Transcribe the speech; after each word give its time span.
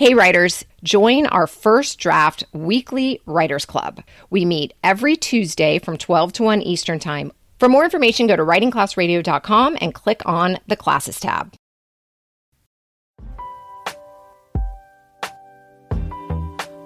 Hey, 0.00 0.14
writers, 0.14 0.64
join 0.82 1.26
our 1.26 1.46
first 1.46 1.98
draft 1.98 2.42
weekly 2.54 3.20
writers 3.26 3.66
club. 3.66 4.02
We 4.30 4.46
meet 4.46 4.72
every 4.82 5.14
Tuesday 5.14 5.78
from 5.78 5.98
12 5.98 6.32
to 6.32 6.42
1 6.42 6.62
Eastern 6.62 6.98
Time. 6.98 7.32
For 7.58 7.68
more 7.68 7.84
information, 7.84 8.26
go 8.26 8.34
to 8.34 8.42
writingclassradio.com 8.42 9.76
and 9.78 9.92
click 9.92 10.22
on 10.24 10.56
the 10.66 10.76
classes 10.76 11.20
tab. 11.20 11.52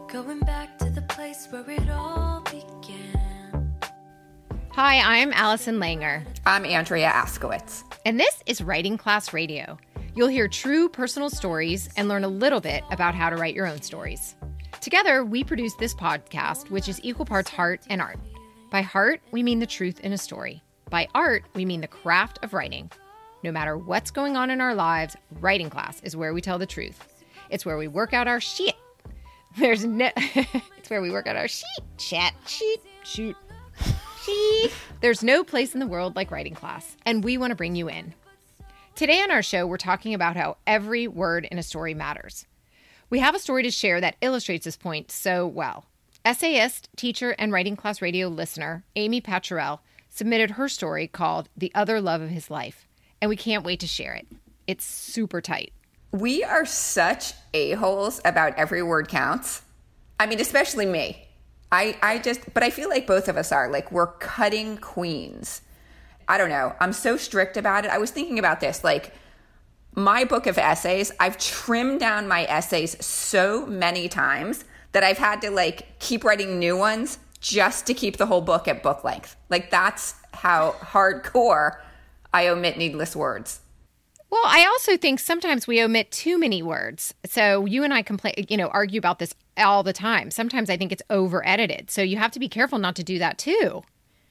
Going 0.09 0.41
back 0.41 0.77
to 0.79 0.91
the 0.91 1.05
place 1.09 1.47
where 1.51 1.71
it 1.71 1.89
all 1.91 2.41
began. 2.41 3.79
Hi, 4.73 5.21
I'm 5.21 5.33
Allison 5.35 5.77
Langer, 5.77 6.25
I'm 6.45 6.65
Andrea 6.65 7.11
Askowitz. 7.11 7.85
and 8.05 8.19
this 8.19 8.43
is 8.47 8.61
Writing 8.61 8.99
Class 8.99 9.33
Radio. 9.33 9.79
You'll 10.17 10.29
hear 10.29 10.47
true 10.47 10.89
personal 10.89 11.29
stories 11.29 11.89
and 11.97 12.07
learn 12.09 12.23
a 12.23 12.29
little 12.29 12.61
bit 12.61 12.85
about 12.93 13.17
how 13.17 13.31
to 13.31 13.37
write 13.37 13.57
your 13.57 13.67
own 13.67 13.83
stories. 13.83 14.37
Together, 14.81 15.25
we 15.25 15.43
produce 15.43 15.75
this 15.75 15.93
podcast, 15.93 16.71
which 16.71 16.89
is 16.89 17.01
equal 17.03 17.27
parts 17.27 17.51
heart 17.51 17.81
and 17.91 18.01
art. 18.01 18.21
By 18.71 18.83
heart, 18.83 19.21
we 19.33 19.43
mean 19.43 19.59
the 19.59 19.67
truth 19.67 19.99
in 20.01 20.13
a 20.13 20.19
story. 20.19 20.63
By 20.89 21.09
art, 21.17 21.43
we 21.55 21.65
mean 21.65 21.81
the 21.81 21.89
craft 21.89 22.39
of 22.45 22.53
writing. 22.53 22.93
No 23.43 23.51
matter 23.51 23.77
what's 23.77 24.13
going 24.13 24.37
on 24.37 24.51
in 24.51 24.61
our 24.61 24.75
lives, 24.75 25.17
writing 25.41 25.69
class 25.69 26.01
is 26.05 26.17
where 26.17 26.33
we 26.33 26.41
tell 26.41 26.59
the 26.59 26.67
truth. 26.67 27.25
It's 27.51 27.67
where 27.67 27.77
we 27.77 27.89
work 27.89 28.13
out 28.13 28.29
our 28.29 28.41
shit. 28.41 28.77
There's 29.59 29.85
no 29.85 30.11
it's 30.17 30.91
where 30.91 31.03
we 31.03 31.11
work 31.11 31.27
out 31.27 31.37
our 31.37 31.49
sheet, 31.49 31.83
chat, 31.99 32.35
sheet, 32.47 32.81
shoot. 33.03 33.37
Sheet. 34.25 34.71
There's 35.01 35.25
no 35.25 35.43
place 35.43 35.75
in 35.75 35.81
the 35.81 35.87
world 35.89 36.15
like 36.15 36.31
writing 36.31 36.55
class, 36.55 36.97
and 37.05 37.25
we 37.25 37.37
want 37.37 37.51
to 37.51 37.57
bring 37.57 37.75
you 37.75 37.89
in. 37.89 38.15
Today 38.95 39.21
on 39.23 39.33
our 39.33 39.43
show, 39.43 39.67
we're 39.67 39.77
talking 39.77 40.15
about 40.15 40.37
how 40.37 40.57
every 40.69 41.09
word 41.09 41.49
in 41.51 41.59
a 41.59 41.65
story 41.65 41.95
matters. 41.95 42.47
We 43.11 43.19
have 43.19 43.35
a 43.35 43.41
story 43.41 43.65
to 43.65 43.71
share 43.73 44.01
that 44.01 44.15
illustrates 44.21 44.67
this 44.67 44.77
point 44.77 45.11
so 45.11 45.49
well. 45.49 45.87
Essayist, 46.25 46.89
teacher, 46.95 47.35
and 47.37 47.51
writing 47.51 47.75
class 47.75 48.01
radio 48.01 48.29
listener 48.29 48.85
Amy 48.95 49.21
Paturel 49.21 49.81
submitted 50.11 50.53
her 50.53 50.69
story 50.69 51.09
called 51.09 51.49
The 51.57 51.73
Other 51.75 52.01
Love 52.01 52.21
of 52.21 52.31
His 52.31 52.53
Life, 52.53 52.87
and 53.21 53.29
we 53.29 53.35
can't 53.35 53.65
wait 53.65 53.81
to 53.81 53.89
share 53.89 54.15
it. 54.15 54.29
It's 54.69 54.85
super 54.85 55.41
tight. 55.41 55.73
We 56.13 56.45
are 56.45 56.65
such 56.65 57.33
a-holes 57.53 58.21
about 58.25 58.57
every 58.57 58.85
word 58.85 59.09
counts. 59.09 59.63
I 60.21 60.27
mean, 60.27 60.39
especially 60.39 60.87
me. 60.87 61.27
I, 61.73 61.99
I 62.01 62.19
just, 62.19 62.55
but 62.55 62.63
I 62.63 62.71
feel 62.71 62.91
like 62.91 63.09
both 63.09 63.27
of 63.27 63.37
us 63.37 63.51
are. 63.51 63.69
Like, 63.69 63.91
we're 63.91 64.13
cutting 64.19 64.77
queens. 64.77 65.63
I 66.29 66.39
don't 66.39 66.49
know. 66.49 66.75
I'm 66.81 66.93
so 66.93 67.17
strict 67.17 67.57
about 67.57 67.85
it. 67.85 67.91
I 67.91 67.99
was 67.99 68.11
thinking 68.11 68.39
about 68.39 68.61
this. 68.61 68.85
Like, 68.85 69.13
my 69.95 70.25
book 70.25 70.47
of 70.47 70.59
essays, 70.59 71.13
I've 71.21 71.39
trimmed 71.39 72.01
down 72.01 72.27
my 72.27 72.45
essays 72.47 73.03
so 73.05 73.65
many 73.67 74.09
times 74.09 74.65
that 74.93 75.05
I've 75.05 75.19
had 75.19 75.41
to 75.43 75.51
like 75.51 75.99
keep 75.99 76.25
writing 76.25 76.59
new 76.59 76.77
ones 76.77 77.19
just 77.41 77.87
to 77.87 77.95
keep 77.95 78.17
the 78.17 78.27
whole 78.27 78.41
book 78.41 78.67
at 78.67 78.83
book 78.83 79.05
length. 79.05 79.37
Like, 79.51 79.71
that's 79.71 80.15
how 80.33 80.73
hardcore 80.81 81.79
I 82.33 82.49
omit 82.49 82.77
needless 82.77 83.15
words. 83.15 83.61
Well, 84.31 84.43
I 84.47 84.67
also 84.67 84.97
think 84.97 85.21
sometimes 85.21 85.69
we 85.69 85.81
omit 85.81 86.11
too 86.11 86.39
many 86.39 86.61
words. 86.61 87.15
So 87.25 87.67
you 87.67 87.85
and 87.85 87.95
I 87.95 88.03
complain, 88.03 88.35
you 88.49 88.57
know, 88.57 88.67
argue 88.69 88.99
about 88.99 89.21
this 89.21 89.33
all 89.57 89.85
the 89.85 89.93
time. 89.93 90.33
Sometimes 90.33 90.69
I 90.69 90.77
think 90.77 90.91
it's 90.91 91.05
over 91.09 91.47
edited. 91.47 91.89
So 91.89 92.03
you 92.03 92.17
have 92.17 92.33
to 92.33 92.41
be 92.41 92.49
careful 92.49 92.81
not 92.81 92.97
to 92.97 93.05
do 93.05 93.21
that 93.21 93.39
too. 93.39 93.85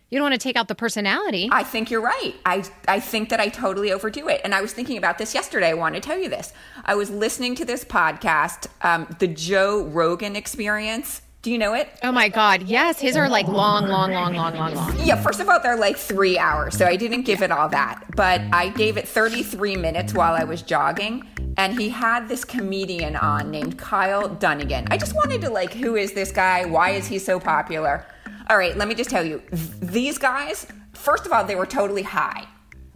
You 0.10 0.20
don't 0.20 0.30
want 0.30 0.40
to 0.40 0.44
take 0.48 0.56
out 0.56 0.68
the 0.68 0.76
personality. 0.76 1.50
I 1.52 1.64
think 1.64 1.90
you're 1.90 2.02
right. 2.02 2.36
I, 2.46 2.64
I 2.88 3.00
think 3.00 3.30
that 3.30 3.40
I 3.40 3.50
totally 3.50 3.92
overdo 3.92 4.28
it. 4.28 4.42
And 4.44 4.54
I 4.54 4.62
was 4.62 4.72
thinking 4.72 4.98
about 4.98 5.18
this 5.18 5.34
yesterday. 5.34 5.70
I 5.70 5.74
want 5.74 5.96
to 5.96 6.02
tell 6.02 6.20
you 6.20 6.30
this. 6.30 6.54
I 6.86 6.94
was 6.94 7.10
listening 7.10 7.56
to 7.56 7.66
this 7.66 7.84
podcast, 7.84 8.68
um, 8.82 9.08
The 9.18 9.28
Joe 9.28 9.86
Rogan 9.86 10.36
Experience. 10.36 11.24
Do 11.42 11.52
you 11.52 11.58
know 11.58 11.74
it? 11.74 11.90
oh 12.04 12.12
my 12.14 12.30
God. 12.30 12.62
Yes. 12.64 13.00
His 13.00 13.18
are 13.18 13.28
like 13.28 13.48
long, 13.48 13.88
long, 13.88 14.12
long, 14.12 14.34
long, 14.34 14.56
long, 14.56 14.76
long. 14.76 14.96
Yeah, 15.04 15.22
first 15.22 15.42
of 15.42 15.50
all, 15.50 15.60
they're 15.60 15.76
like 15.76 15.98
three 15.98 16.38
hours, 16.38 16.78
so 16.78 16.86
I 16.86 16.96
didn't 16.96 17.24
give 17.24 17.42
it 17.42 17.52
all 17.52 17.68
that. 17.70 18.06
But 18.16 18.40
I 18.54 18.70
gave 18.70 18.96
it 18.96 19.06
33 19.08 19.76
minutes 19.76 20.14
while 20.14 20.36
I 20.36 20.46
was 20.46 20.62
jogging, 20.62 21.28
and 21.58 21.78
he 21.78 21.90
had 21.90 22.30
this 22.30 22.46
comedian 22.46 23.18
on 23.18 23.52
named 23.52 23.78
Kyle 23.78 24.30
Dunnigan. 24.30 24.88
I 24.90 24.98
just 24.98 25.16
wanted 25.16 25.42
to, 25.42 25.50
like, 25.50 25.74
who 25.74 25.98
is 25.98 26.14
this 26.14 26.32
guy? 26.32 26.64
Why 26.66 26.92
is 26.92 27.08
he 27.08 27.20
so 27.20 27.42
popular? 27.42 28.06
All 28.50 28.58
right, 28.58 28.76
let 28.76 28.88
me 28.88 28.96
just 28.96 29.10
tell 29.10 29.26
you 29.26 29.42
th- 29.50 29.62
these 29.82 30.18
guys, 30.18 30.68
first 30.94 31.26
of 31.26 31.32
all, 31.32 31.44
they 31.46 31.56
were 31.56 31.66
totally 31.66 32.04
high. 32.04 32.46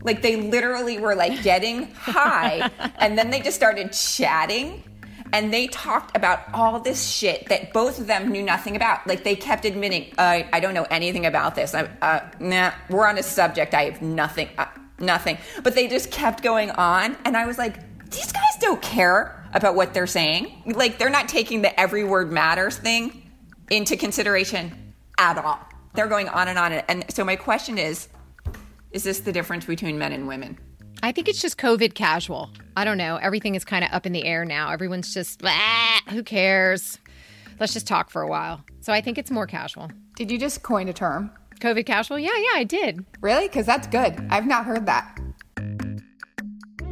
Like, 0.01 0.21
they 0.21 0.35
literally 0.35 0.99
were 0.99 1.15
like 1.15 1.41
getting 1.41 1.91
high, 1.91 2.69
and 2.99 3.17
then 3.17 3.29
they 3.29 3.39
just 3.39 3.55
started 3.55 3.91
chatting 3.91 4.83
and 5.33 5.53
they 5.53 5.67
talked 5.67 6.15
about 6.15 6.41
all 6.53 6.79
this 6.79 7.05
shit 7.05 7.47
that 7.49 7.73
both 7.73 7.99
of 7.99 8.07
them 8.07 8.29
knew 8.29 8.43
nothing 8.43 8.75
about. 8.75 9.05
Like 9.07 9.23
they 9.23 9.35
kept 9.35 9.65
admitting, 9.65 10.13
uh, 10.17 10.43
"I 10.51 10.59
don't 10.59 10.73
know 10.73 10.87
anything 10.89 11.25
about 11.25 11.55
this. 11.55 11.73
I, 11.73 11.89
uh, 12.01 12.29
nah, 12.39 12.71
we're 12.89 13.05
on 13.05 13.17
a 13.17 13.23
subject. 13.23 13.73
I 13.73 13.83
have 13.83 14.01
nothing, 14.01 14.49
uh, 14.57 14.65
nothing." 14.99 15.37
But 15.63 15.75
they 15.75 15.87
just 15.87 16.11
kept 16.11 16.43
going 16.43 16.71
on, 16.71 17.17
and 17.25 17.35
I 17.35 17.45
was 17.45 17.57
like, 17.57 17.75
"These 18.09 18.31
guys 18.31 18.57
don't 18.61 18.81
care 18.81 19.45
about 19.53 19.75
what 19.75 19.93
they're 19.93 20.07
saying. 20.07 20.63
Like 20.65 20.97
they're 20.97 21.09
not 21.09 21.27
taking 21.27 21.61
the 21.61 21.77
every 21.79 22.03
word 22.03 22.31
matters 22.31 22.77
thing 22.77 23.29
into 23.69 23.97
consideration 23.97 24.86
at 25.17 25.37
all. 25.37 25.59
They're 25.93 26.07
going 26.07 26.29
on 26.29 26.47
and 26.47 26.57
on." 26.57 26.73
And 26.73 27.05
so 27.09 27.23
my 27.23 27.35
question 27.35 27.77
is, 27.77 28.09
is 28.91 29.03
this 29.03 29.19
the 29.19 29.31
difference 29.31 29.65
between 29.65 29.97
men 29.97 30.13
and 30.13 30.27
women? 30.27 30.57
I 31.03 31.11
think 31.11 31.27
it's 31.27 31.41
just 31.41 31.57
COVID 31.57 31.93
casual. 31.93 32.49
I 32.75 32.83
don't 32.83 32.97
know. 32.97 33.17
Everything 33.17 33.55
is 33.55 33.63
kind 33.63 33.83
of 33.83 33.91
up 33.91 34.05
in 34.05 34.13
the 34.13 34.25
air 34.25 34.45
now. 34.45 34.71
Everyone's 34.71 35.13
just, 35.13 35.41
"Ah, 35.43 36.01
who 36.09 36.23
cares? 36.23 36.99
Let's 37.59 37.73
just 37.73 37.87
talk 37.87 38.09
for 38.09 38.21
a 38.21 38.27
while. 38.27 38.63
So 38.81 38.93
I 38.93 39.01
think 39.01 39.17
it's 39.17 39.31
more 39.31 39.47
casual. 39.47 39.91
Did 40.15 40.31
you 40.31 40.37
just 40.37 40.63
coin 40.63 40.87
a 40.87 40.93
term? 40.93 41.31
COVID 41.59 41.85
casual? 41.85 42.19
Yeah, 42.19 42.35
yeah, 42.35 42.59
I 42.59 42.63
did. 42.63 43.05
Really? 43.21 43.47
Because 43.47 43.65
that's 43.65 43.87
good. 43.87 44.27
I've 44.29 44.45
not 44.45 44.65
heard 44.65 44.85
that. 44.85 45.19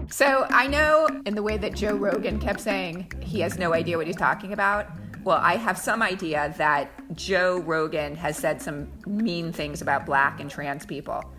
So 0.10 0.46
I 0.50 0.68
know 0.68 1.08
in 1.26 1.36
the 1.36 1.44
way 1.44 1.58
that 1.58 1.76
Joe 1.76 1.96
Rogan 1.96 2.40
kept 2.40 2.60
saying 2.62 3.12
he 3.22 3.40
has 3.42 3.58
no 3.58 3.74
idea 3.74 3.98
what 3.98 4.08
he's 4.08 4.16
talking 4.16 4.54
about. 4.54 4.88
Well, 5.26 5.40
I 5.42 5.56
have 5.56 5.78
some 5.80 6.04
idea 6.04 6.54
that 6.60 6.92
Joe 7.16 7.60
Rogan 7.66 8.16
has 8.16 8.38
said 8.38 8.62
some 8.62 8.88
mean 9.08 9.52
things 9.52 9.82
about 9.82 10.06
black 10.06 10.40
and 10.40 10.52
trans 10.52 10.86
people. 10.86 11.34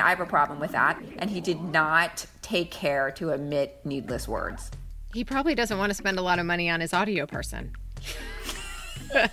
I 0.00 0.10
have 0.10 0.20
a 0.20 0.26
problem 0.26 0.60
with 0.60 0.70
that. 0.70 1.02
And 1.18 1.28
he 1.28 1.40
did 1.40 1.60
not 1.60 2.24
take 2.40 2.70
care 2.70 3.10
to 3.10 3.32
omit 3.32 3.80
needless 3.84 4.28
words. 4.28 4.70
He 5.12 5.24
probably 5.24 5.56
doesn't 5.56 5.76
want 5.76 5.90
to 5.90 5.94
spend 5.94 6.20
a 6.20 6.22
lot 6.22 6.38
of 6.38 6.46
money 6.46 6.70
on 6.70 6.80
his 6.80 6.94
audio 6.94 7.26
person. 7.26 7.72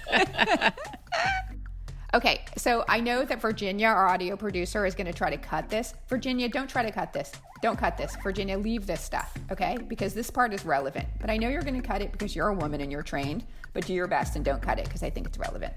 Okay, 2.14 2.46
so 2.58 2.86
I 2.88 3.00
know 3.00 3.26
that 3.26 3.42
Virginia, 3.42 3.88
our 3.88 4.08
audio 4.08 4.36
producer, 4.36 4.86
is 4.86 4.94
going 4.94 5.08
to 5.08 5.14
try 5.14 5.32
to 5.32 5.38
cut 5.38 5.68
this. 5.70 5.96
Virginia, 6.08 6.48
don't 6.48 6.70
try 6.70 6.84
to 6.84 6.92
cut 6.92 7.12
this. 7.12 7.32
Don't 7.64 7.78
cut 7.80 7.98
this. 7.98 8.16
Virginia, 8.22 8.56
leave 8.56 8.86
this 8.86 9.02
stuff, 9.02 9.34
okay? 9.52 9.78
Because 9.88 10.14
this 10.14 10.30
part 10.30 10.54
is 10.54 10.64
relevant. 10.64 11.08
But 11.20 11.32
I 11.32 11.38
know 11.38 11.50
you're 11.50 11.64
going 11.64 11.82
to 11.82 11.88
cut 11.88 12.04
it 12.04 12.12
because 12.12 12.36
you're 12.36 12.50
a 12.50 12.54
woman 12.54 12.82
and 12.82 12.92
you're 12.92 13.02
trained, 13.02 13.44
but 13.74 13.88
do 13.88 13.94
your 13.94 14.06
best 14.06 14.36
and 14.36 14.46
don't 14.46 14.62
cut 14.62 14.78
it 14.78 14.86
because 14.86 15.02
I 15.02 15.10
think 15.10 15.26
it's 15.26 15.40
relevant. 15.40 15.74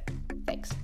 Thanks. 0.47 0.71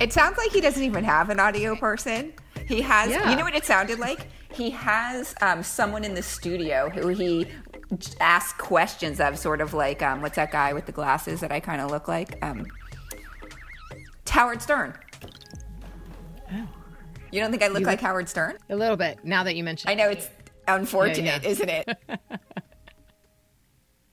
It 0.00 0.12
sounds 0.12 0.38
like 0.38 0.52
he 0.52 0.60
doesn't 0.60 0.82
even 0.82 1.02
have 1.02 1.30
an 1.30 1.40
audio 1.40 1.74
person. 1.74 2.32
He 2.68 2.80
has, 2.82 3.10
Yeah. 3.10 3.28
you 3.30 3.36
know 3.36 3.42
what 3.42 3.56
it 3.56 3.64
sounded 3.64 3.98
like? 3.98 4.28
He 4.52 4.70
has 4.70 5.34
um, 5.42 5.64
someone 5.64 6.04
in 6.04 6.14
the 6.14 6.22
studio 6.22 6.88
who 6.88 7.08
he 7.08 7.46
asks 8.20 8.52
questions 8.60 9.18
of, 9.18 9.36
sort 9.36 9.60
of 9.60 9.74
like, 9.74 10.00
um, 10.02 10.22
what's 10.22 10.36
that 10.36 10.52
guy 10.52 10.72
with 10.72 10.86
the 10.86 10.92
glasses 10.92 11.40
that 11.40 11.50
I 11.50 11.58
kind 11.58 11.80
of 11.80 11.90
look 11.90 12.06
like? 12.06 12.38
Um, 12.42 12.66
Howard 14.30 14.62
Stern. 14.62 14.94
You 17.30 17.40
don't 17.40 17.50
think 17.50 17.62
I 17.62 17.68
look 17.68 17.82
like 17.84 18.00
Howard 18.00 18.28
Stern? 18.28 18.56
A 18.70 18.76
little 18.76 18.96
bit, 18.96 19.22
now 19.24 19.42
that 19.44 19.54
you 19.54 19.62
mention 19.62 19.90
I 19.90 19.94
know 19.94 20.08
it's 20.08 20.28
unfortunate, 20.66 21.24
Yeah, 21.24 21.40
yeah. 21.42 21.48
isn't 21.48 21.68
it? 21.68 21.98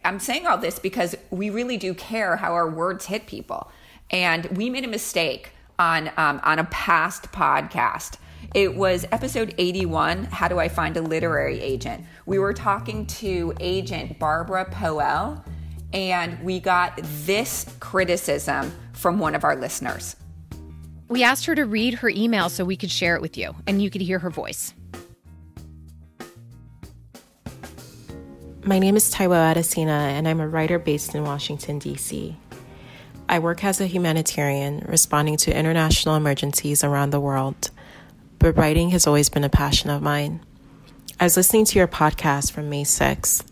I'm 0.03 0.20
saying 0.20 0.46
all 0.46 0.58
this 0.58 0.78
because 0.80 1.16
we 1.32 1.50
really 1.50 1.78
do 1.78 1.94
care 1.94 2.35
how 2.35 2.53
our 2.53 2.70
words 2.70 3.06
hit 3.06 3.26
people. 3.26 3.72
And 4.12 4.46
we 4.58 4.70
made 4.70 4.84
a 4.84 4.88
mistake 4.88 5.52
on 5.79 6.09
um, 6.18 6.40
on 6.44 6.59
a 6.59 6.66
past 6.66 7.32
podcast. 7.32 8.18
It 8.53 8.76
was 8.76 9.06
episode 9.11 9.56
81 9.58 10.26
How 10.26 10.47
Do 10.47 10.59
I 10.59 10.68
Find 10.70 10.96
a 10.96 11.02
Literary 11.02 11.59
Agent? 11.59 12.06
We 12.26 12.38
were 12.38 12.53
talking 12.53 13.06
to 13.08 13.53
agent 13.59 14.20
Barbara 14.20 14.66
Poelle, 14.70 15.44
and 15.96 16.38
we 16.44 16.59
got 16.59 17.00
this 17.26 17.66
criticism 17.80 18.72
from 18.92 19.18
one 19.18 19.34
of 19.34 19.46
our 19.46 19.56
listeners. 19.56 20.18
We 21.08 21.24
asked 21.24 21.46
her 21.46 21.56
to 21.56 21.64
read 21.64 21.96
her 21.96 22.09
email 22.09 22.50
so 22.50 22.66
we 22.66 22.76
could 22.76 22.92
share 22.92 23.16
it 23.16 23.22
with 23.22 23.38
you 23.38 23.56
and 23.66 23.82
you 23.82 23.90
could 23.90 24.02
hear 24.02 24.20
her 24.20 24.30
voice. 24.30 24.74
My 28.64 28.80
name 28.80 28.97
is 28.97 29.14
Taiwo 29.14 29.53
Adesina, 29.53 29.90
and 29.90 30.28
I'm 30.28 30.40
a 30.40 30.47
writer 30.47 30.80
based 30.80 31.14
in 31.14 31.24
Washington, 31.24 31.78
D.C. 31.78 32.36
I 33.30 33.38
work 33.38 33.64
as 33.64 33.80
a 33.80 33.86
humanitarian 33.86 34.84
responding 34.88 35.38
to 35.38 35.56
international 35.56 36.16
emergencies 36.16 36.84
around 36.84 37.12
the 37.12 37.20
world, 37.20 37.70
but 38.40 38.58
writing 38.58 38.90
has 38.90 39.06
always 39.06 39.30
been 39.30 39.44
a 39.44 39.50
passion 39.50 39.92
of 39.92 40.02
mine. 40.02 40.44
I 41.20 41.26
was 41.26 41.38
listening 41.38 41.66
to 41.66 41.80
your 41.80 41.88
podcast 41.88 42.52
from 42.52 42.70
May 42.70 42.84
6th, 42.84 43.46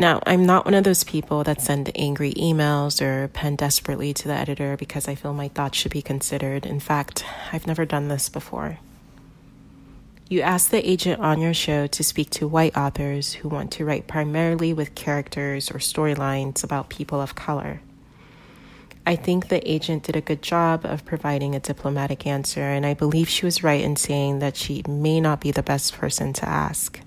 Now, 0.00 0.22
I'm 0.24 0.46
not 0.46 0.64
one 0.64 0.72
of 0.72 0.84
those 0.84 1.04
people 1.04 1.44
that 1.44 1.60
send 1.60 1.92
angry 1.94 2.32
emails 2.32 3.02
or 3.02 3.28
pen 3.28 3.54
desperately 3.56 4.14
to 4.14 4.28
the 4.28 4.34
editor 4.34 4.74
because 4.78 5.06
I 5.06 5.14
feel 5.14 5.34
my 5.34 5.48
thoughts 5.48 5.76
should 5.76 5.92
be 5.92 6.00
considered. 6.00 6.64
In 6.64 6.80
fact, 6.80 7.22
I've 7.52 7.66
never 7.66 7.84
done 7.84 8.08
this 8.08 8.30
before. 8.30 8.78
You 10.30 10.40
ask 10.40 10.70
the 10.70 10.90
agent 10.90 11.20
on 11.20 11.38
your 11.38 11.52
show 11.52 11.86
to 11.88 12.02
speak 12.02 12.30
to 12.30 12.48
white 12.48 12.78
authors 12.78 13.34
who 13.34 13.50
want 13.50 13.72
to 13.72 13.84
write 13.84 14.06
primarily 14.06 14.72
with 14.72 14.94
characters 14.94 15.70
or 15.70 15.80
storylines 15.80 16.64
about 16.64 16.88
people 16.88 17.20
of 17.20 17.34
color. 17.34 17.82
I 19.06 19.16
think 19.16 19.48
the 19.48 19.70
agent 19.70 20.04
did 20.04 20.16
a 20.16 20.22
good 20.22 20.40
job 20.40 20.86
of 20.86 21.04
providing 21.04 21.54
a 21.54 21.60
diplomatic 21.60 22.26
answer, 22.26 22.62
and 22.62 22.86
I 22.86 22.94
believe 22.94 23.28
she 23.28 23.44
was 23.44 23.62
right 23.62 23.84
in 23.84 23.96
saying 23.96 24.38
that 24.38 24.56
she 24.56 24.82
may 24.88 25.20
not 25.20 25.42
be 25.42 25.50
the 25.50 25.62
best 25.62 25.92
person 25.92 26.32
to 26.32 26.48
ask. 26.48 27.00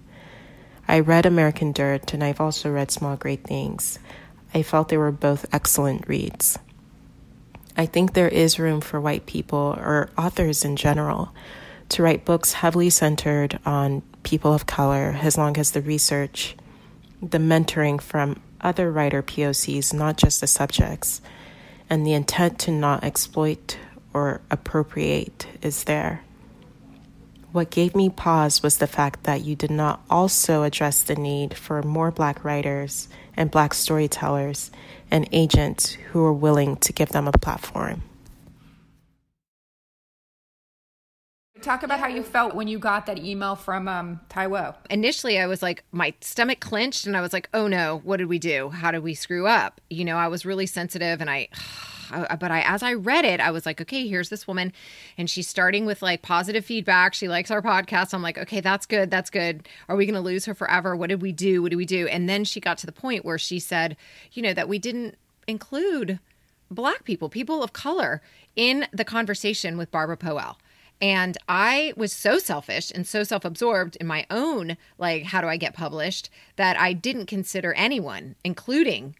I 0.93 0.99
read 0.99 1.25
American 1.25 1.71
Dirt 1.71 2.13
and 2.13 2.23
I've 2.23 2.39
also 2.39 2.71
read 2.71 2.91
Small 2.91 3.15
Great 3.15 3.43
Things. 3.43 3.97
I 4.53 4.61
felt 4.61 4.89
they 4.89 4.97
were 4.97 5.11
both 5.11 5.51
excellent 5.51 6.07
reads. 6.07 6.59
I 7.75 7.87
think 7.87 8.13
there 8.13 8.27
is 8.27 8.59
room 8.59 8.79
for 8.79 9.01
white 9.01 9.25
people, 9.25 9.75
or 9.75 10.11
authors 10.15 10.63
in 10.63 10.75
general, 10.75 11.33
to 11.89 12.03
write 12.03 12.25
books 12.25 12.53
heavily 12.53 12.91
centered 12.91 13.57
on 13.65 14.03
people 14.21 14.53
of 14.53 14.67
color 14.67 15.17
as 15.19 15.35
long 15.35 15.57
as 15.57 15.71
the 15.71 15.81
research, 15.81 16.55
the 17.23 17.39
mentoring 17.39 17.99
from 17.99 18.39
other 18.61 18.91
writer 18.91 19.23
POCs, 19.23 19.95
not 19.95 20.17
just 20.17 20.41
the 20.41 20.47
subjects, 20.47 21.21
and 21.89 22.05
the 22.05 22.13
intent 22.13 22.59
to 22.59 22.71
not 22.71 23.03
exploit 23.03 23.79
or 24.13 24.41
appropriate 24.51 25.47
is 25.63 25.85
there. 25.85 26.21
What 27.53 27.69
gave 27.69 27.95
me 27.95 28.09
pause 28.09 28.63
was 28.63 28.79
the 28.79 28.87
fact 28.87 29.25
that 29.25 29.45
you 29.45 29.55
did 29.55 29.69
not 29.69 30.01
also 30.09 30.63
address 30.63 31.03
the 31.03 31.13
need 31.13 31.55
for 31.55 31.83
more 31.83 32.09
Black 32.09 32.43
writers 32.43 33.07
and 33.37 33.51
Black 33.51 33.75
storytellers 33.75 34.71
and 35.11 35.29
agents 35.31 35.91
who 35.91 36.25
are 36.25 36.33
willing 36.33 36.77
to 36.77 36.91
give 36.91 37.09
them 37.09 37.27
a 37.27 37.31
platform. 37.31 38.01
Talk 41.61 41.83
about 41.83 41.99
how 41.99 42.07
you 42.07 42.23
felt 42.23 42.55
when 42.55 42.67
you 42.67 42.79
got 42.79 43.05
that 43.05 43.19
email 43.19 43.55
from 43.55 43.87
um, 43.87 44.19
Taiwo. 44.31 44.75
Initially, 44.89 45.37
I 45.39 45.45
was 45.45 45.61
like, 45.61 45.83
my 45.91 46.15
stomach 46.21 46.59
clenched 46.59 47.05
and 47.05 47.15
I 47.15 47.21
was 47.21 47.33
like, 47.33 47.49
oh 47.53 47.67
no, 47.67 48.01
what 48.03 48.17
did 48.17 48.29
we 48.29 48.39
do? 48.39 48.69
How 48.69 48.89
did 48.89 49.03
we 49.03 49.13
screw 49.13 49.45
up? 49.45 49.79
You 49.91 50.05
know, 50.05 50.17
I 50.17 50.27
was 50.27 50.43
really 50.43 50.65
sensitive 50.65 51.21
and 51.21 51.29
I. 51.29 51.49
but 52.39 52.51
I, 52.51 52.61
as 52.61 52.83
I 52.83 52.93
read 52.93 53.25
it, 53.25 53.39
I 53.39 53.51
was 53.51 53.65
like, 53.65 53.81
okay, 53.81 54.07
here's 54.07 54.29
this 54.29 54.47
woman, 54.47 54.73
and 55.17 55.29
she's 55.29 55.47
starting 55.47 55.85
with 55.85 56.01
like 56.01 56.21
positive 56.21 56.65
feedback. 56.65 57.13
She 57.13 57.27
likes 57.27 57.51
our 57.51 57.61
podcast. 57.61 58.13
I'm 58.13 58.21
like, 58.21 58.37
okay, 58.37 58.61
that's 58.61 58.85
good. 58.85 59.11
That's 59.11 59.29
good. 59.29 59.67
Are 59.87 59.95
we 59.95 60.05
going 60.05 60.15
to 60.15 60.21
lose 60.21 60.45
her 60.45 60.53
forever? 60.53 60.95
What 60.95 61.09
did 61.09 61.21
we 61.21 61.31
do? 61.31 61.61
What 61.61 61.69
did 61.69 61.77
we 61.77 61.85
do? 61.85 62.07
And 62.07 62.29
then 62.29 62.43
she 62.43 62.59
got 62.59 62.77
to 62.79 62.85
the 62.85 62.91
point 62.91 63.25
where 63.25 63.37
she 63.37 63.59
said, 63.59 63.97
you 64.31 64.41
know, 64.41 64.53
that 64.53 64.69
we 64.69 64.79
didn't 64.79 65.15
include 65.47 66.19
black 66.69 67.03
people, 67.03 67.29
people 67.29 67.63
of 67.63 67.73
color 67.73 68.21
in 68.55 68.87
the 68.91 69.05
conversation 69.05 69.77
with 69.77 69.91
Barbara 69.91 70.17
Poelle. 70.17 70.57
And 71.01 71.37
I 71.49 71.93
was 71.97 72.13
so 72.13 72.37
selfish 72.37 72.91
and 72.93 73.05
so 73.05 73.23
self 73.23 73.43
absorbed 73.43 73.97
in 73.97 74.07
my 74.07 74.25
own, 74.29 74.77
like, 74.97 75.23
how 75.23 75.41
do 75.41 75.47
I 75.47 75.57
get 75.57 75.73
published, 75.73 76.29
that 76.55 76.79
I 76.79 76.93
didn't 76.93 77.25
consider 77.25 77.73
anyone, 77.73 78.35
including 78.43 79.15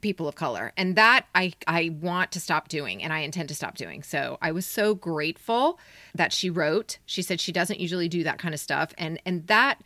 people 0.00 0.28
of 0.28 0.34
color 0.34 0.72
and 0.76 0.96
that 0.96 1.26
I 1.34 1.52
I 1.66 1.96
want 2.00 2.32
to 2.32 2.40
stop 2.40 2.68
doing 2.68 3.02
and 3.02 3.12
I 3.12 3.20
intend 3.20 3.48
to 3.48 3.54
stop 3.54 3.76
doing. 3.76 4.02
So 4.02 4.38
I 4.42 4.52
was 4.52 4.66
so 4.66 4.94
grateful 4.94 5.78
that 6.14 6.32
she 6.32 6.50
wrote. 6.50 6.98
She 7.06 7.22
said 7.22 7.40
she 7.40 7.52
doesn't 7.52 7.80
usually 7.80 8.08
do 8.08 8.24
that 8.24 8.38
kind 8.38 8.54
of 8.54 8.60
stuff 8.60 8.92
and 8.98 9.20
and 9.24 9.46
that 9.46 9.82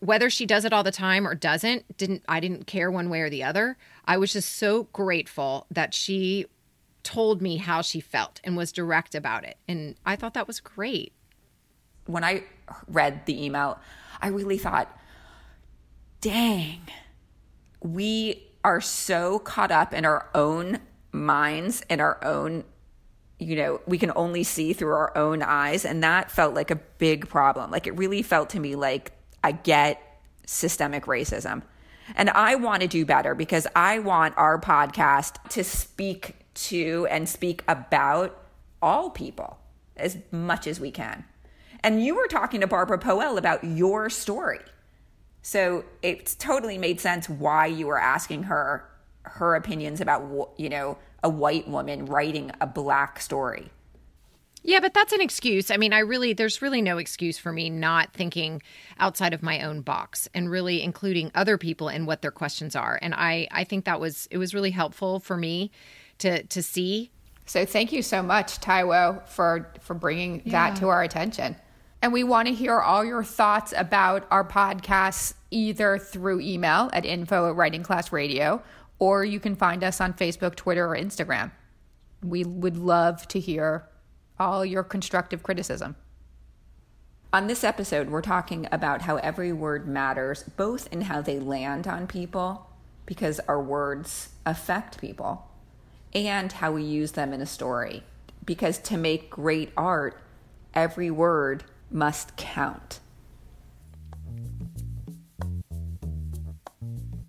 whether 0.00 0.30
she 0.30 0.46
does 0.46 0.64
it 0.64 0.72
all 0.72 0.84
the 0.84 0.92
time 0.92 1.26
or 1.26 1.34
doesn't 1.34 1.96
didn't 1.96 2.22
I 2.28 2.40
didn't 2.40 2.66
care 2.66 2.90
one 2.90 3.10
way 3.10 3.20
or 3.20 3.30
the 3.30 3.42
other. 3.42 3.76
I 4.04 4.16
was 4.16 4.32
just 4.32 4.56
so 4.56 4.84
grateful 4.92 5.66
that 5.70 5.94
she 5.94 6.46
told 7.02 7.40
me 7.40 7.56
how 7.56 7.80
she 7.80 8.00
felt 8.00 8.40
and 8.44 8.56
was 8.56 8.72
direct 8.72 9.14
about 9.14 9.44
it. 9.44 9.56
And 9.66 9.96
I 10.04 10.16
thought 10.16 10.34
that 10.34 10.46
was 10.46 10.60
great. 10.60 11.12
When 12.06 12.24
I 12.24 12.44
read 12.86 13.26
the 13.26 13.44
email, 13.44 13.78
I 14.20 14.28
really 14.28 14.58
thought, 14.58 14.94
dang, 16.20 16.80
we 17.82 18.47
are 18.68 18.80
so 18.80 19.38
caught 19.40 19.70
up 19.70 19.92
in 19.92 20.04
our 20.04 20.28
own 20.34 20.78
minds 21.12 21.82
and 21.90 22.00
our 22.00 22.22
own 22.24 22.64
you 23.38 23.56
know 23.56 23.80
we 23.86 23.98
can 23.98 24.12
only 24.14 24.42
see 24.42 24.72
through 24.72 24.92
our 24.92 25.16
own 25.16 25.42
eyes 25.42 25.84
and 25.84 26.02
that 26.02 26.30
felt 26.30 26.54
like 26.54 26.70
a 26.70 26.76
big 26.98 27.28
problem 27.28 27.70
like 27.70 27.86
it 27.86 27.96
really 27.96 28.22
felt 28.22 28.50
to 28.50 28.60
me 28.60 28.74
like 28.74 29.12
i 29.42 29.52
get 29.52 30.20
systemic 30.46 31.04
racism 31.04 31.62
and 32.14 32.30
i 32.30 32.54
want 32.54 32.82
to 32.82 32.88
do 32.88 33.04
better 33.06 33.34
because 33.34 33.66
i 33.74 33.98
want 33.98 34.34
our 34.36 34.60
podcast 34.60 35.42
to 35.48 35.64
speak 35.64 36.36
to 36.54 37.06
and 37.10 37.28
speak 37.28 37.62
about 37.68 38.36
all 38.82 39.10
people 39.10 39.58
as 39.96 40.18
much 40.30 40.66
as 40.66 40.80
we 40.80 40.90
can. 40.90 41.24
And 41.80 42.04
you 42.04 42.14
were 42.14 42.26
talking 42.26 42.60
to 42.60 42.66
Barbara 42.66 42.98
Poelle 42.98 43.38
about 43.38 43.62
your 43.64 44.10
story. 44.10 44.60
So 45.42 45.84
it 46.02 46.36
totally 46.38 46.78
made 46.78 47.00
sense 47.00 47.28
why 47.28 47.66
you 47.66 47.86
were 47.86 48.00
asking 48.00 48.44
her 48.44 48.84
her 49.22 49.54
opinions 49.54 50.00
about 50.00 50.52
you 50.56 50.68
know 50.68 50.98
a 51.22 51.28
white 51.28 51.68
woman 51.68 52.06
writing 52.06 52.50
a 52.60 52.66
black 52.66 53.20
story. 53.20 53.70
Yeah, 54.62 54.80
but 54.80 54.92
that's 54.92 55.12
an 55.12 55.20
excuse. 55.20 55.70
I 55.70 55.76
mean, 55.76 55.92
I 55.92 56.00
really, 56.00 56.32
there's 56.32 56.60
really 56.60 56.82
no 56.82 56.98
excuse 56.98 57.38
for 57.38 57.52
me 57.52 57.70
not 57.70 58.12
thinking 58.12 58.60
outside 58.98 59.32
of 59.32 59.42
my 59.42 59.62
own 59.62 59.82
box 59.82 60.28
and 60.34 60.50
really 60.50 60.82
including 60.82 61.30
other 61.34 61.56
people 61.56 61.88
in 61.88 62.06
what 62.06 62.22
their 62.22 62.32
questions 62.32 62.74
are. 62.74 62.98
And 63.00 63.14
I, 63.14 63.46
I 63.52 63.62
think 63.64 63.84
that 63.84 64.00
was, 64.00 64.26
it 64.32 64.36
was 64.36 64.54
really 64.54 64.72
helpful 64.72 65.20
for 65.20 65.36
me 65.36 65.70
to 66.18 66.42
to 66.44 66.62
see. 66.62 67.10
So 67.46 67.64
thank 67.64 67.92
you 67.92 68.02
so 68.02 68.22
much, 68.22 68.60
Taiwo, 68.60 69.26
for 69.28 69.72
for 69.80 69.94
bringing 69.94 70.42
yeah. 70.44 70.70
that 70.70 70.80
to 70.80 70.88
our 70.88 71.02
attention. 71.02 71.56
And 72.00 72.12
we 72.12 72.22
want 72.22 72.48
to 72.48 72.54
hear 72.54 72.80
all 72.80 73.04
your 73.04 73.24
thoughts 73.24 73.74
about 73.76 74.26
our 74.30 74.44
podcasts 74.44 75.34
either 75.50 75.98
through 75.98 76.40
email 76.40 76.90
at 76.92 77.04
info 77.04 77.48
at 77.48 77.56
writing 77.56 77.82
class 77.82 78.12
radio 78.12 78.62
or 78.98 79.24
you 79.24 79.40
can 79.40 79.54
find 79.54 79.84
us 79.84 80.00
on 80.00 80.12
Facebook, 80.12 80.54
Twitter, 80.54 80.86
or 80.86 80.96
Instagram. 80.96 81.52
We 82.22 82.44
would 82.44 82.76
love 82.76 83.28
to 83.28 83.40
hear 83.40 83.88
all 84.38 84.64
your 84.64 84.82
constructive 84.82 85.42
criticism. 85.42 85.96
On 87.32 87.46
this 87.46 87.62
episode, 87.62 88.08
we're 88.08 88.22
talking 88.22 88.66
about 88.72 89.02
how 89.02 89.16
every 89.16 89.52
word 89.52 89.86
matters, 89.86 90.44
both 90.56 90.90
in 90.92 91.02
how 91.02 91.20
they 91.20 91.38
land 91.38 91.86
on 91.86 92.06
people, 92.06 92.66
because 93.06 93.38
our 93.40 93.62
words 93.62 94.30
affect 94.46 94.98
people, 95.00 95.46
and 96.14 96.52
how 96.52 96.72
we 96.72 96.82
use 96.82 97.12
them 97.12 97.32
in 97.32 97.40
a 97.40 97.46
story. 97.46 98.02
Because 98.44 98.78
to 98.78 98.96
make 98.96 99.30
great 99.30 99.70
art, 99.76 100.20
every 100.74 101.10
word 101.10 101.64
must 101.90 102.36
count. 102.36 103.00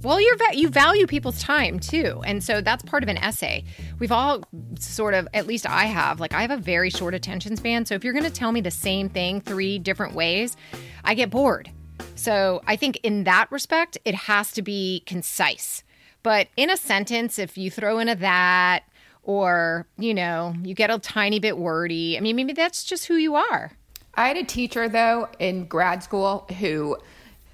Well, 0.02 0.22
you 0.22 0.38
you 0.54 0.70
value 0.70 1.08
people's 1.08 1.42
time 1.42 1.78
too, 1.78 2.22
and 2.26 2.42
so 2.42 2.62
that's 2.62 2.84
part 2.84 3.04
of 3.04 3.10
an 3.10 3.18
essay. 3.18 3.66
We've 4.00 4.14
all 4.14 4.42
sort 4.80 5.14
of, 5.14 5.28
at 5.34 5.46
least 5.46 5.70
I 5.70 5.86
have, 5.86 6.22
like 6.22 6.34
I 6.34 6.42
have 6.42 6.52
a 6.52 6.58
very 6.58 6.90
short 6.90 7.14
attention 7.14 7.58
span. 7.58 7.86
So 7.86 7.96
if 7.96 8.06
you're 8.06 8.14
going 8.14 8.24
to 8.24 8.32
tell 8.32 8.54
me 8.54 8.62
the 8.62 8.72
same 8.72 9.10
thing 9.10 9.42
three 9.42 9.78
different 9.78 10.16
ways, 10.16 10.56
I 11.04 11.16
get 11.16 11.30
bored. 11.30 11.70
So 12.16 12.62
I 12.66 12.78
think 12.78 13.02
in 13.04 13.26
that 13.26 13.52
respect, 13.52 13.98
it 14.06 14.16
has 14.16 14.54
to 14.54 14.62
be 14.62 15.04
concise. 15.06 15.84
But 16.24 16.48
in 16.56 16.70
a 16.70 16.78
sentence, 16.78 17.38
if 17.38 17.58
you 17.58 17.70
throw 17.70 18.00
in 18.00 18.08
a 18.08 18.16
that 18.16 18.84
or, 19.24 19.86
you 19.98 20.14
know, 20.14 20.54
you 20.64 20.76
get 20.76 20.90
a 20.90 21.00
tiny 21.00 21.40
bit 21.40 21.58
wordy, 21.58 22.18
I 22.18 22.22
mean, 22.22 22.38
maybe 22.38 22.54
that's 22.54 22.86
just 22.86 23.08
who 23.08 23.16
you 23.16 23.36
are. 23.36 23.74
I 24.20 24.28
had 24.28 24.36
a 24.36 24.44
teacher, 24.44 24.90
though, 24.90 25.30
in 25.40 25.66
grad 25.66 26.04
school 26.04 26.46
who. 26.60 26.98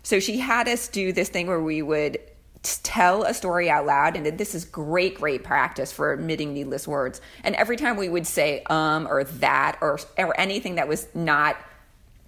So 0.01 0.19
she 0.19 0.39
had 0.39 0.67
us 0.67 0.87
do 0.87 1.13
this 1.13 1.29
thing 1.29 1.45
where 1.45 1.61
we 1.61 1.83
would 1.83 2.17
tell 2.63 3.21
a 3.21 3.35
story 3.35 3.69
out 3.69 3.85
loud 3.85 4.15
and 4.15 4.25
this 4.39 4.55
is 4.55 4.65
great 4.65 5.19
great 5.19 5.43
practice 5.43 5.91
for 5.91 6.13
omitting 6.13 6.51
needless 6.51 6.87
words 6.87 7.21
and 7.43 7.53
every 7.57 7.77
time 7.77 7.95
we 7.95 8.09
would 8.09 8.25
say 8.25 8.63
um 8.71 9.07
or 9.07 9.23
that 9.23 9.77
or 9.81 9.99
or 10.17 10.39
anything 10.39 10.73
that 10.73 10.87
was 10.87 11.07
not 11.13 11.55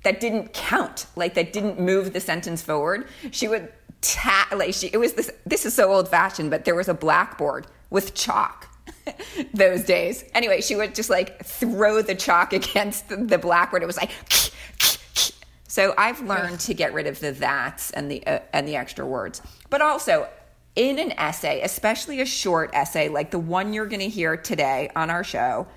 that 0.03 0.19
didn't 0.19 0.53
count 0.53 1.07
like 1.15 1.33
that 1.33 1.51
didn't 1.51 1.79
move 1.79 2.13
the 2.13 2.19
sentence 2.19 2.61
forward 2.61 3.07
she 3.31 3.47
would 3.47 3.73
ta- 4.01 4.47
like 4.55 4.75
she 4.75 4.91
it 4.93 4.97
was 4.97 5.13
this 5.13 5.31
this 5.47 5.65
is 5.65 5.73
so 5.73 5.91
old 5.91 6.07
fashioned 6.07 6.51
but 6.51 6.65
there 6.65 6.75
was 6.75 6.87
a 6.87 6.93
blackboard 6.93 7.65
with 7.89 8.13
chalk 8.13 8.66
those 9.53 9.83
days. 9.83 10.23
Anyway 10.33 10.61
she 10.61 10.75
would 10.75 10.95
just 10.95 11.09
like 11.09 11.43
throw 11.43 12.01
the 12.01 12.15
chalk 12.15 12.53
against 12.61 13.09
the, 13.09 13.37
blackboard. 13.37 13.83
It 13.83 13.87
was 13.87 13.97
like 13.97 14.11
so 15.69 15.93
i've 15.97 16.21
learned 16.21 16.59
to 16.59 16.73
get 16.73 16.93
rid 16.93 17.07
of 17.07 17.19
the 17.19 17.31
that's 17.31 17.91
and 17.91 18.09
the 18.09 18.25
uh, 18.25 18.39
and 18.53 18.67
the 18.67 18.75
extra 18.75 19.05
words. 19.05 19.41
But 19.69 19.81
also 19.81 20.27
in 20.75 20.99
an 20.99 21.11
essay 21.13 21.61
especially 21.61 22.21
a 22.21 22.25
short 22.25 22.69
essay 22.73 23.09
like 23.09 23.31
the 23.31 23.39
one 23.39 23.73
you're 23.73 23.87
going 23.87 23.99
to 23.99 24.09
hear 24.09 24.37
today 24.37 24.89
on 24.95 25.09
our 25.09 25.23
show 25.23 25.67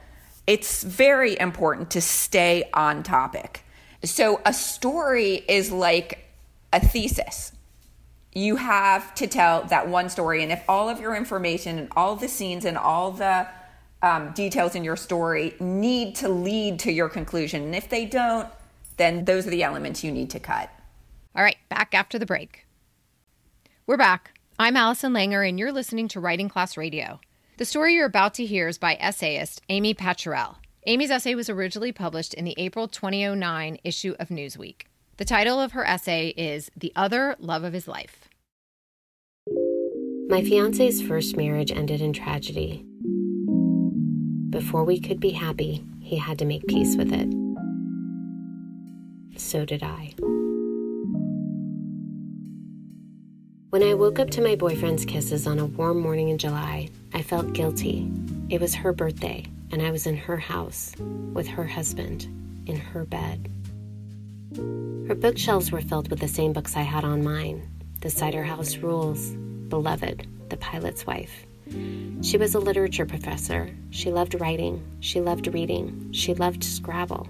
it's 0.46 0.82
very 0.82 1.38
important 1.38 1.90
to 1.92 2.00
stay 2.00 2.68
on 2.74 3.04
topic. 3.04 3.64
So 4.02 4.40
a 4.44 4.52
story 4.52 5.44
is 5.46 5.70
like 5.70 6.26
a 6.72 6.80
thesis 6.80 7.52
you 8.32 8.56
have 8.56 9.14
to 9.16 9.26
tell 9.26 9.64
that 9.64 9.88
one 9.88 10.08
story. 10.08 10.42
And 10.42 10.52
if 10.52 10.62
all 10.68 10.88
of 10.88 11.00
your 11.00 11.14
information 11.16 11.78
and 11.78 11.88
all 11.96 12.16
the 12.16 12.28
scenes 12.28 12.64
and 12.64 12.78
all 12.78 13.10
the 13.10 13.48
um, 14.02 14.32
details 14.32 14.74
in 14.74 14.84
your 14.84 14.96
story 14.96 15.54
need 15.60 16.14
to 16.16 16.28
lead 16.28 16.78
to 16.80 16.92
your 16.92 17.08
conclusion, 17.08 17.62
and 17.62 17.74
if 17.74 17.88
they 17.88 18.06
don't, 18.06 18.48
then 18.96 19.24
those 19.24 19.46
are 19.46 19.50
the 19.50 19.62
elements 19.62 20.04
you 20.04 20.12
need 20.12 20.30
to 20.30 20.38
cut. 20.38 20.70
All 21.34 21.42
right, 21.42 21.56
back 21.68 21.94
after 21.94 22.18
the 22.18 22.26
break. 22.26 22.66
We're 23.86 23.96
back. 23.96 24.38
I'm 24.58 24.76
Allison 24.76 25.12
Langer, 25.12 25.48
and 25.48 25.58
you're 25.58 25.72
listening 25.72 26.06
to 26.08 26.20
Writing 26.20 26.48
Class 26.48 26.76
Radio. 26.76 27.20
The 27.56 27.64
story 27.64 27.94
you're 27.94 28.06
about 28.06 28.34
to 28.34 28.46
hear 28.46 28.68
is 28.68 28.78
by 28.78 28.96
essayist 29.00 29.62
Amy 29.68 29.94
Paturel. 29.94 30.56
Amy's 30.86 31.10
essay 31.10 31.34
was 31.34 31.50
originally 31.50 31.92
published 31.92 32.34
in 32.34 32.44
the 32.44 32.54
April 32.56 32.88
2009 32.88 33.78
issue 33.84 34.14
of 34.18 34.28
Newsweek. 34.28 34.82
The 35.20 35.26
title 35.26 35.60
of 35.60 35.72
her 35.72 35.84
essay 35.84 36.28
is 36.28 36.70
The 36.74 36.94
Other 36.96 37.36
Love 37.40 37.62
of 37.62 37.74
His 37.74 37.86
Life. 37.86 38.26
My 40.30 40.42
fiance's 40.42 41.02
first 41.02 41.36
marriage 41.36 41.70
ended 41.70 42.00
in 42.00 42.14
tragedy. 42.14 42.86
Before 44.48 44.82
we 44.82 44.98
could 44.98 45.20
be 45.20 45.32
happy, 45.32 45.84
he 46.00 46.16
had 46.16 46.38
to 46.38 46.46
make 46.46 46.66
peace 46.66 46.96
with 46.96 47.12
it. 47.12 47.28
So 49.38 49.66
did 49.66 49.82
I. 49.82 50.14
When 53.68 53.82
I 53.82 53.92
woke 53.92 54.18
up 54.18 54.30
to 54.30 54.40
my 54.40 54.56
boyfriend's 54.56 55.04
kisses 55.04 55.46
on 55.46 55.58
a 55.58 55.66
warm 55.66 56.00
morning 56.00 56.30
in 56.30 56.38
July, 56.38 56.88
I 57.12 57.20
felt 57.20 57.52
guilty. 57.52 58.10
It 58.48 58.58
was 58.58 58.74
her 58.74 58.94
birthday, 58.94 59.44
and 59.70 59.82
I 59.82 59.90
was 59.90 60.06
in 60.06 60.16
her 60.16 60.38
house 60.38 60.94
with 61.34 61.46
her 61.46 61.66
husband 61.66 62.26
in 62.64 62.76
her 62.76 63.04
bed. 63.04 63.50
Her 64.56 65.14
bookshelves 65.14 65.70
were 65.70 65.80
filled 65.80 66.10
with 66.10 66.20
the 66.20 66.28
same 66.28 66.52
books 66.52 66.76
I 66.76 66.82
had 66.82 67.04
on 67.04 67.22
mine 67.22 67.68
The 68.00 68.10
Cider 68.10 68.42
House 68.42 68.78
Rules, 68.78 69.30
Beloved, 69.68 70.26
The 70.48 70.56
Pilot's 70.56 71.06
Wife. 71.06 71.46
She 72.22 72.36
was 72.36 72.54
a 72.54 72.58
literature 72.58 73.06
professor. 73.06 73.74
She 73.90 74.10
loved 74.10 74.40
writing. 74.40 74.84
She 75.00 75.20
loved 75.20 75.46
reading. 75.54 76.12
She 76.12 76.34
loved 76.34 76.64
Scrabble. 76.64 77.28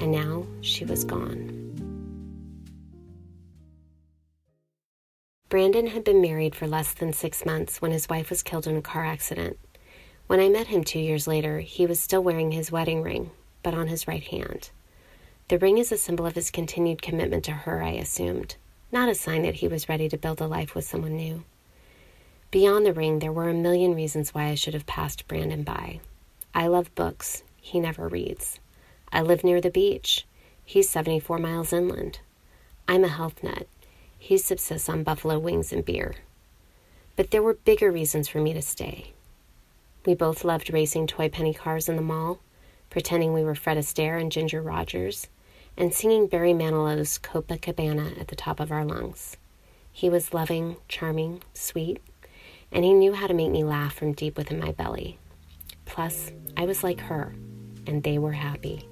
And 0.00 0.10
now 0.10 0.46
she 0.60 0.84
was 0.84 1.04
gone. 1.04 1.56
Brandon 5.48 5.88
had 5.88 6.04
been 6.04 6.20
married 6.20 6.54
for 6.54 6.66
less 6.66 6.92
than 6.94 7.12
six 7.12 7.44
months 7.44 7.82
when 7.82 7.90
his 7.90 8.08
wife 8.08 8.30
was 8.30 8.42
killed 8.42 8.66
in 8.66 8.76
a 8.76 8.82
car 8.82 9.04
accident. 9.04 9.58
When 10.26 10.40
I 10.40 10.48
met 10.48 10.68
him 10.68 10.84
two 10.84 11.00
years 11.00 11.26
later, 11.26 11.60
he 11.60 11.86
was 11.86 12.00
still 12.00 12.22
wearing 12.22 12.52
his 12.52 12.70
wedding 12.70 13.02
ring, 13.02 13.30
but 13.62 13.74
on 13.74 13.88
his 13.88 14.06
right 14.06 14.22
hand. 14.22 14.70
The 15.50 15.58
ring 15.58 15.78
is 15.78 15.90
a 15.90 15.98
symbol 15.98 16.26
of 16.26 16.36
his 16.36 16.48
continued 16.52 17.02
commitment 17.02 17.44
to 17.46 17.50
her, 17.50 17.82
I 17.82 17.94
assumed, 17.94 18.54
not 18.92 19.08
a 19.08 19.16
sign 19.16 19.42
that 19.42 19.56
he 19.56 19.66
was 19.66 19.88
ready 19.88 20.08
to 20.08 20.16
build 20.16 20.40
a 20.40 20.46
life 20.46 20.76
with 20.76 20.84
someone 20.84 21.16
new. 21.16 21.42
Beyond 22.52 22.86
the 22.86 22.92
ring, 22.92 23.18
there 23.18 23.32
were 23.32 23.48
a 23.48 23.52
million 23.52 23.96
reasons 23.96 24.32
why 24.32 24.44
I 24.44 24.54
should 24.54 24.74
have 24.74 24.86
passed 24.86 25.26
Brandon 25.26 25.64
by. 25.64 25.98
I 26.54 26.68
love 26.68 26.94
books, 26.94 27.42
he 27.60 27.80
never 27.80 28.06
reads. 28.06 28.60
I 29.10 29.22
live 29.22 29.42
near 29.42 29.60
the 29.60 29.72
beach, 29.72 30.24
he's 30.64 30.88
74 30.88 31.38
miles 31.38 31.72
inland. 31.72 32.20
I'm 32.86 33.02
a 33.02 33.08
health 33.08 33.42
nut, 33.42 33.66
he 34.20 34.38
subsists 34.38 34.88
on 34.88 35.02
buffalo 35.02 35.36
wings 35.40 35.72
and 35.72 35.84
beer. 35.84 36.14
But 37.16 37.32
there 37.32 37.42
were 37.42 37.54
bigger 37.54 37.90
reasons 37.90 38.28
for 38.28 38.38
me 38.38 38.52
to 38.52 38.62
stay. 38.62 39.14
We 40.06 40.14
both 40.14 40.44
loved 40.44 40.72
racing 40.72 41.08
toy 41.08 41.28
penny 41.28 41.54
cars 41.54 41.88
in 41.88 41.96
the 41.96 42.02
mall, 42.02 42.38
pretending 42.88 43.32
we 43.32 43.42
were 43.42 43.56
Fred 43.56 43.78
Astaire 43.78 44.20
and 44.20 44.30
Ginger 44.30 44.62
Rogers, 44.62 45.26
and 45.76 45.94
singing 45.94 46.26
Barry 46.26 46.52
Manilow's 46.52 47.18
Copacabana 47.18 48.20
at 48.20 48.28
the 48.28 48.36
top 48.36 48.60
of 48.60 48.70
our 48.70 48.84
lungs. 48.84 49.36
He 49.92 50.08
was 50.08 50.34
loving, 50.34 50.76
charming, 50.88 51.42
sweet, 51.54 52.00
and 52.72 52.84
he 52.84 52.92
knew 52.92 53.12
how 53.12 53.26
to 53.26 53.34
make 53.34 53.50
me 53.50 53.64
laugh 53.64 53.94
from 53.94 54.12
deep 54.12 54.36
within 54.36 54.60
my 54.60 54.72
belly. 54.72 55.18
Plus, 55.84 56.30
I 56.56 56.66
was 56.66 56.84
like 56.84 57.00
her, 57.00 57.34
and 57.86 58.02
they 58.02 58.18
were 58.18 58.32
happy. 58.32 58.88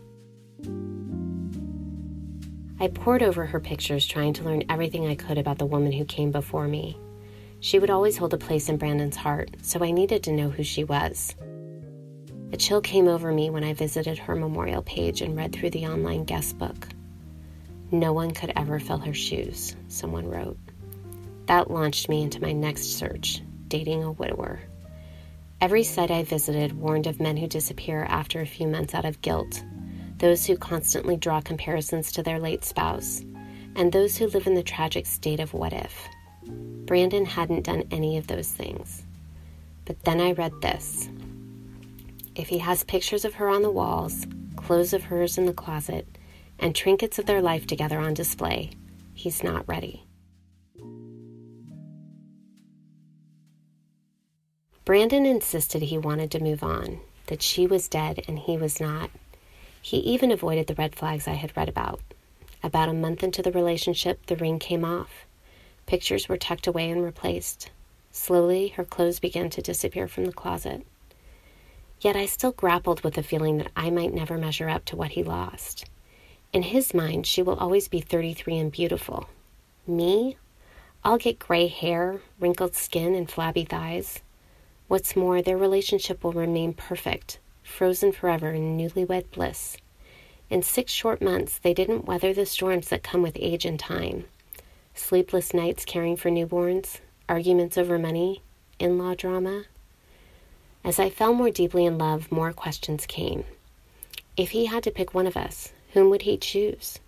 I 2.80 2.88
pored 2.88 3.22
over 3.22 3.46
her 3.46 3.60
pictures, 3.60 4.06
trying 4.06 4.32
to 4.34 4.44
learn 4.44 4.64
everything 4.68 5.06
I 5.06 5.14
could 5.14 5.38
about 5.38 5.58
the 5.58 5.66
woman 5.66 5.92
who 5.92 6.04
came 6.04 6.30
before 6.30 6.68
me. 6.68 6.98
She 7.60 7.78
would 7.78 7.90
always 7.90 8.16
hold 8.16 8.34
a 8.34 8.38
place 8.38 8.68
in 8.68 8.76
Brandon's 8.76 9.16
heart, 9.16 9.50
so 9.62 9.82
I 9.82 9.90
needed 9.90 10.22
to 10.24 10.32
know 10.32 10.50
who 10.50 10.62
she 10.62 10.84
was. 10.84 11.34
A 12.52 12.56
chill 12.56 12.80
came 12.80 13.08
over 13.08 13.32
me 13.32 13.50
when 13.50 13.64
I 13.64 13.74
visited 13.74 14.18
her 14.18 14.34
memorial 14.34 14.82
page 14.82 15.20
and 15.20 15.36
read 15.36 15.52
through 15.52 15.70
the 15.70 15.86
online 15.86 16.24
guest 16.24 16.58
book. 16.58 16.88
No 17.90 18.12
one 18.12 18.32
could 18.32 18.52
ever 18.56 18.78
fill 18.78 18.98
her 18.98 19.14
shoes, 19.14 19.76
someone 19.88 20.28
wrote. 20.28 20.58
That 21.46 21.70
launched 21.70 22.08
me 22.08 22.22
into 22.22 22.42
my 22.42 22.52
next 22.52 22.98
search 22.98 23.42
dating 23.68 24.02
a 24.02 24.12
widower. 24.12 24.60
Every 25.60 25.82
site 25.82 26.10
I 26.10 26.22
visited 26.22 26.72
warned 26.72 27.06
of 27.06 27.20
men 27.20 27.36
who 27.36 27.46
disappear 27.46 28.04
after 28.04 28.40
a 28.40 28.46
few 28.46 28.66
months 28.66 28.94
out 28.94 29.04
of 29.04 29.20
guilt 29.20 29.62
those 30.18 30.46
who 30.46 30.56
constantly 30.56 31.16
draw 31.16 31.40
comparisons 31.40 32.12
to 32.12 32.22
their 32.22 32.38
late 32.38 32.64
spouse, 32.64 33.24
and 33.76 33.92
those 33.92 34.16
who 34.16 34.26
live 34.26 34.46
in 34.46 34.54
the 34.54 34.62
tragic 34.62 35.06
state 35.06 35.40
of 35.40 35.54
what 35.54 35.72
if. 35.72 36.08
Brandon 36.86 37.24
hadn't 37.24 37.64
done 37.64 37.84
any 37.90 38.16
of 38.16 38.26
those 38.26 38.50
things. 38.50 39.04
But 39.84 40.02
then 40.04 40.20
I 40.20 40.32
read 40.32 40.60
this. 40.60 41.08
If 42.38 42.50
he 42.50 42.58
has 42.58 42.84
pictures 42.84 43.24
of 43.24 43.34
her 43.34 43.48
on 43.48 43.62
the 43.62 43.70
walls, 43.70 44.24
clothes 44.54 44.92
of 44.92 45.02
hers 45.02 45.38
in 45.38 45.46
the 45.46 45.52
closet, 45.52 46.06
and 46.60 46.72
trinkets 46.72 47.18
of 47.18 47.26
their 47.26 47.42
life 47.42 47.66
together 47.66 47.98
on 47.98 48.14
display, 48.14 48.70
he's 49.12 49.42
not 49.42 49.66
ready. 49.66 50.04
Brandon 54.84 55.26
insisted 55.26 55.82
he 55.82 55.98
wanted 55.98 56.30
to 56.30 56.42
move 56.42 56.62
on, 56.62 57.00
that 57.26 57.42
she 57.42 57.66
was 57.66 57.88
dead 57.88 58.22
and 58.28 58.38
he 58.38 58.56
was 58.56 58.80
not. 58.80 59.10
He 59.82 59.96
even 59.98 60.30
avoided 60.30 60.68
the 60.68 60.76
red 60.76 60.94
flags 60.94 61.26
I 61.26 61.34
had 61.34 61.56
read 61.56 61.68
about. 61.68 62.00
About 62.62 62.88
a 62.88 62.94
month 62.94 63.24
into 63.24 63.42
the 63.42 63.52
relationship, 63.52 64.26
the 64.26 64.36
ring 64.36 64.60
came 64.60 64.84
off. 64.84 65.26
Pictures 65.86 66.28
were 66.28 66.36
tucked 66.36 66.68
away 66.68 66.88
and 66.88 67.02
replaced. 67.02 67.70
Slowly, 68.12 68.68
her 68.68 68.84
clothes 68.84 69.18
began 69.18 69.50
to 69.50 69.60
disappear 69.60 70.06
from 70.06 70.24
the 70.24 70.32
closet. 70.32 70.86
Yet 72.00 72.16
I 72.16 72.26
still 72.26 72.52
grappled 72.52 73.02
with 73.02 73.14
the 73.14 73.22
feeling 73.22 73.58
that 73.58 73.72
I 73.74 73.90
might 73.90 74.14
never 74.14 74.38
measure 74.38 74.68
up 74.68 74.84
to 74.86 74.96
what 74.96 75.12
he 75.12 75.22
lost. 75.22 75.84
In 76.52 76.62
his 76.62 76.94
mind, 76.94 77.26
she 77.26 77.42
will 77.42 77.56
always 77.56 77.88
be 77.88 78.00
33 78.00 78.58
and 78.58 78.72
beautiful. 78.72 79.28
Me? 79.86 80.36
I'll 81.04 81.18
get 81.18 81.38
gray 81.38 81.66
hair, 81.66 82.20
wrinkled 82.38 82.74
skin, 82.74 83.14
and 83.14 83.30
flabby 83.30 83.64
thighs. 83.64 84.20
What's 84.86 85.16
more, 85.16 85.42
their 85.42 85.58
relationship 85.58 86.24
will 86.24 86.32
remain 86.32 86.72
perfect, 86.72 87.38
frozen 87.62 88.12
forever 88.12 88.50
in 88.52 88.78
newlywed 88.78 89.30
bliss. 89.30 89.76
In 90.50 90.62
six 90.62 90.92
short 90.92 91.20
months, 91.20 91.58
they 91.58 91.74
didn't 91.74 92.06
weather 92.06 92.32
the 92.32 92.46
storms 92.46 92.88
that 92.88 93.02
come 93.02 93.22
with 93.22 93.36
age 93.38 93.64
and 93.64 93.78
time 93.78 94.24
sleepless 94.94 95.54
nights 95.54 95.84
caring 95.84 96.16
for 96.16 96.28
newborns, 96.28 97.00
arguments 97.28 97.78
over 97.78 97.98
money, 97.98 98.42
in 98.78 98.98
law 98.98 99.14
drama. 99.14 99.62
As 100.88 100.98
I 100.98 101.10
fell 101.10 101.34
more 101.34 101.50
deeply 101.50 101.84
in 101.84 101.98
love, 101.98 102.32
more 102.32 102.50
questions 102.50 103.04
came. 103.04 103.44
If 104.38 104.52
he 104.52 104.64
had 104.64 104.82
to 104.84 104.90
pick 104.90 105.12
one 105.12 105.26
of 105.26 105.36
us, 105.36 105.70
whom 105.92 106.08
would 106.08 106.22
he 106.22 106.38
choose? 106.38 106.98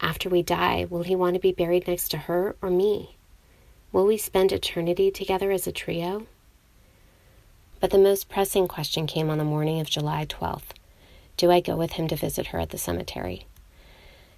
After 0.00 0.28
we 0.28 0.42
die, 0.42 0.88
will 0.90 1.04
he 1.04 1.14
want 1.14 1.34
to 1.34 1.40
be 1.40 1.52
buried 1.52 1.86
next 1.86 2.08
to 2.08 2.16
her 2.16 2.56
or 2.60 2.70
me? 2.70 3.14
Will 3.92 4.04
we 4.04 4.16
spend 4.16 4.50
eternity 4.50 5.12
together 5.12 5.52
as 5.52 5.68
a 5.68 5.70
trio? 5.70 6.26
But 7.78 7.90
the 7.90 7.98
most 7.98 8.28
pressing 8.28 8.66
question 8.66 9.06
came 9.06 9.30
on 9.30 9.38
the 9.38 9.44
morning 9.44 9.78
of 9.78 9.88
July 9.88 10.26
12th 10.26 10.72
Do 11.36 11.52
I 11.52 11.60
go 11.60 11.76
with 11.76 11.92
him 11.92 12.08
to 12.08 12.16
visit 12.16 12.48
her 12.48 12.58
at 12.58 12.70
the 12.70 12.78
cemetery? 12.78 13.46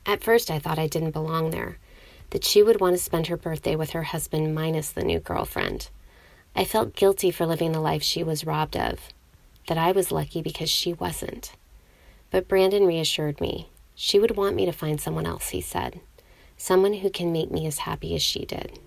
At 0.04 0.22
first, 0.22 0.50
I 0.50 0.58
thought 0.58 0.78
I 0.78 0.86
didn't 0.86 1.12
belong 1.12 1.48
there, 1.48 1.78
that 2.28 2.44
she 2.44 2.62
would 2.62 2.82
want 2.82 2.94
to 2.94 3.02
spend 3.02 3.28
her 3.28 3.38
birthday 3.38 3.74
with 3.74 3.92
her 3.92 4.02
husband 4.02 4.54
minus 4.54 4.90
the 4.90 5.02
new 5.02 5.18
girlfriend. 5.18 5.88
I 6.58 6.64
felt 6.64 6.96
guilty 6.96 7.30
for 7.30 7.44
living 7.44 7.72
the 7.72 7.80
life 7.80 8.02
she 8.02 8.22
was 8.22 8.46
robbed 8.46 8.78
of, 8.78 8.98
that 9.68 9.76
I 9.76 9.92
was 9.92 10.10
lucky 10.10 10.40
because 10.40 10.70
she 10.70 10.94
wasn't. 10.94 11.52
But 12.30 12.48
Brandon 12.48 12.86
reassured 12.86 13.42
me. 13.42 13.68
She 13.94 14.18
would 14.18 14.38
want 14.38 14.56
me 14.56 14.64
to 14.64 14.72
find 14.72 14.98
someone 14.98 15.26
else, 15.26 15.50
he 15.50 15.60
said. 15.60 16.00
Someone 16.56 16.94
who 16.94 17.10
can 17.10 17.30
make 17.30 17.50
me 17.50 17.66
as 17.66 17.80
happy 17.80 18.14
as 18.14 18.22
she 18.22 18.46
did. 18.46 18.78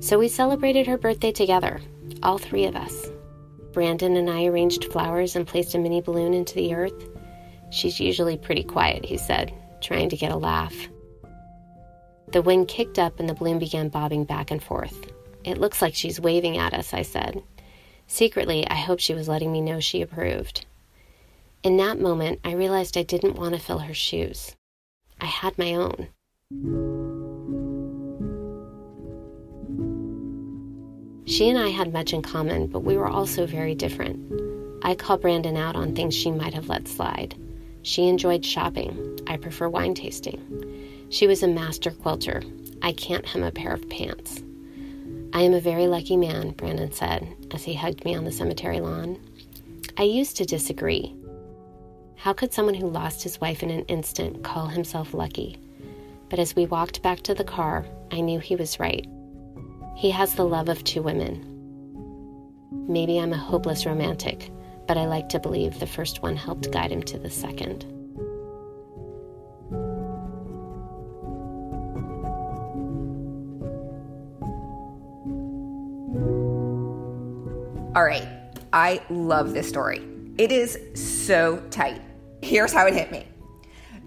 So 0.00 0.18
we 0.18 0.28
celebrated 0.28 0.86
her 0.86 0.96
birthday 0.96 1.32
together, 1.32 1.82
all 2.22 2.38
three 2.38 2.64
of 2.64 2.74
us. 2.74 3.10
Brandon 3.72 4.16
and 4.16 4.30
I 4.30 4.46
arranged 4.46 4.90
flowers 4.90 5.36
and 5.36 5.46
placed 5.46 5.74
a 5.74 5.78
mini 5.78 6.00
balloon 6.00 6.32
into 6.32 6.54
the 6.54 6.74
earth. 6.74 7.06
She's 7.70 8.00
usually 8.00 8.38
pretty 8.38 8.62
quiet, 8.62 9.04
he 9.04 9.18
said, 9.18 9.52
trying 9.82 10.08
to 10.08 10.16
get 10.16 10.32
a 10.32 10.36
laugh. 10.36 10.74
The 12.32 12.40
wind 12.40 12.68
kicked 12.68 12.98
up 12.98 13.20
and 13.20 13.28
the 13.28 13.34
balloon 13.34 13.58
began 13.58 13.90
bobbing 13.90 14.24
back 14.24 14.50
and 14.50 14.62
forth. 14.62 15.12
It 15.46 15.58
looks 15.58 15.80
like 15.80 15.94
she's 15.94 16.20
waving 16.20 16.58
at 16.58 16.74
us, 16.74 16.92
I 16.92 17.02
said. 17.02 17.40
Secretly, 18.08 18.66
I 18.66 18.74
hoped 18.74 19.00
she 19.00 19.14
was 19.14 19.28
letting 19.28 19.52
me 19.52 19.60
know 19.60 19.78
she 19.78 20.02
approved. 20.02 20.66
In 21.62 21.76
that 21.76 22.00
moment, 22.00 22.40
I 22.44 22.52
realized 22.52 22.98
I 22.98 23.04
didn't 23.04 23.36
want 23.36 23.54
to 23.54 23.60
fill 23.60 23.78
her 23.78 23.94
shoes. 23.94 24.56
I 25.20 25.26
had 25.26 25.56
my 25.56 25.74
own. 25.74 26.08
She 31.26 31.48
and 31.48 31.58
I 31.58 31.68
had 31.68 31.92
much 31.92 32.12
in 32.12 32.22
common, 32.22 32.66
but 32.66 32.80
we 32.80 32.96
were 32.96 33.08
also 33.08 33.46
very 33.46 33.76
different. 33.76 34.32
I 34.84 34.96
call 34.96 35.16
Brandon 35.16 35.56
out 35.56 35.76
on 35.76 35.94
things 35.94 36.14
she 36.14 36.32
might 36.32 36.54
have 36.54 36.68
let 36.68 36.88
slide. 36.88 37.36
She 37.82 38.08
enjoyed 38.08 38.44
shopping. 38.44 39.20
I 39.28 39.36
prefer 39.36 39.68
wine 39.68 39.94
tasting. 39.94 41.06
She 41.10 41.28
was 41.28 41.44
a 41.44 41.48
master 41.48 41.92
quilter. 41.92 42.42
I 42.82 42.92
can't 42.92 43.26
hem 43.26 43.44
a 43.44 43.52
pair 43.52 43.72
of 43.72 43.88
pants. 43.88 44.42
I 45.36 45.40
am 45.40 45.52
a 45.52 45.60
very 45.60 45.86
lucky 45.86 46.16
man, 46.16 46.52
Brandon 46.52 46.90
said 46.90 47.28
as 47.50 47.62
he 47.62 47.74
hugged 47.74 48.06
me 48.06 48.14
on 48.14 48.24
the 48.24 48.32
cemetery 48.32 48.80
lawn. 48.80 49.18
I 49.98 50.04
used 50.04 50.38
to 50.38 50.46
disagree. 50.46 51.14
How 52.16 52.32
could 52.32 52.54
someone 52.54 52.74
who 52.74 52.88
lost 52.88 53.22
his 53.22 53.38
wife 53.38 53.62
in 53.62 53.68
an 53.68 53.84
instant 53.84 54.42
call 54.42 54.68
himself 54.68 55.12
lucky? 55.12 55.58
But 56.30 56.38
as 56.38 56.56
we 56.56 56.64
walked 56.64 57.02
back 57.02 57.20
to 57.24 57.34
the 57.34 57.44
car, 57.44 57.84
I 58.10 58.22
knew 58.22 58.40
he 58.40 58.56
was 58.56 58.80
right. 58.80 59.06
He 59.94 60.10
has 60.10 60.34
the 60.34 60.46
love 60.46 60.70
of 60.70 60.82
two 60.84 61.02
women. 61.02 61.44
Maybe 62.88 63.18
I'm 63.18 63.34
a 63.34 63.36
hopeless 63.36 63.84
romantic, 63.84 64.50
but 64.88 64.96
I 64.96 65.04
like 65.04 65.28
to 65.28 65.38
believe 65.38 65.78
the 65.78 65.86
first 65.86 66.22
one 66.22 66.36
helped 66.36 66.72
guide 66.72 66.90
him 66.90 67.02
to 67.02 67.18
the 67.18 67.28
second. 67.28 67.84
All 77.96 78.04
right. 78.04 78.28
I 78.74 79.00
love 79.08 79.54
this 79.54 79.66
story. 79.66 80.06
It 80.36 80.52
is 80.52 80.78
so 80.94 81.62
tight. 81.70 82.02
Here's 82.42 82.70
how 82.70 82.86
it 82.86 82.92
hit 82.92 83.10
me 83.10 83.26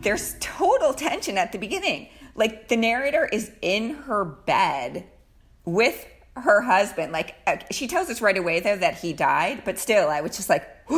there's 0.01 0.35
total 0.39 0.93
tension 0.93 1.39
at 1.39 1.51
the 1.51 1.57
beginning. 1.57 2.07
Like 2.35 2.67
the 2.67 2.77
narrator 2.77 3.25
is 3.25 3.51
in 3.63 3.95
her 3.95 4.23
bed 4.23 5.07
with 5.65 6.05
her 6.35 6.61
husband. 6.61 7.11
Like 7.11 7.33
uh, 7.47 7.57
she 7.71 7.87
tells 7.87 8.11
us 8.11 8.21
right 8.21 8.37
away 8.37 8.59
though 8.59 8.77
that 8.77 8.99
he 8.99 9.11
died, 9.11 9.63
but 9.65 9.79
still, 9.79 10.07
I 10.07 10.21
was 10.21 10.37
just 10.37 10.49
like, 10.49 10.67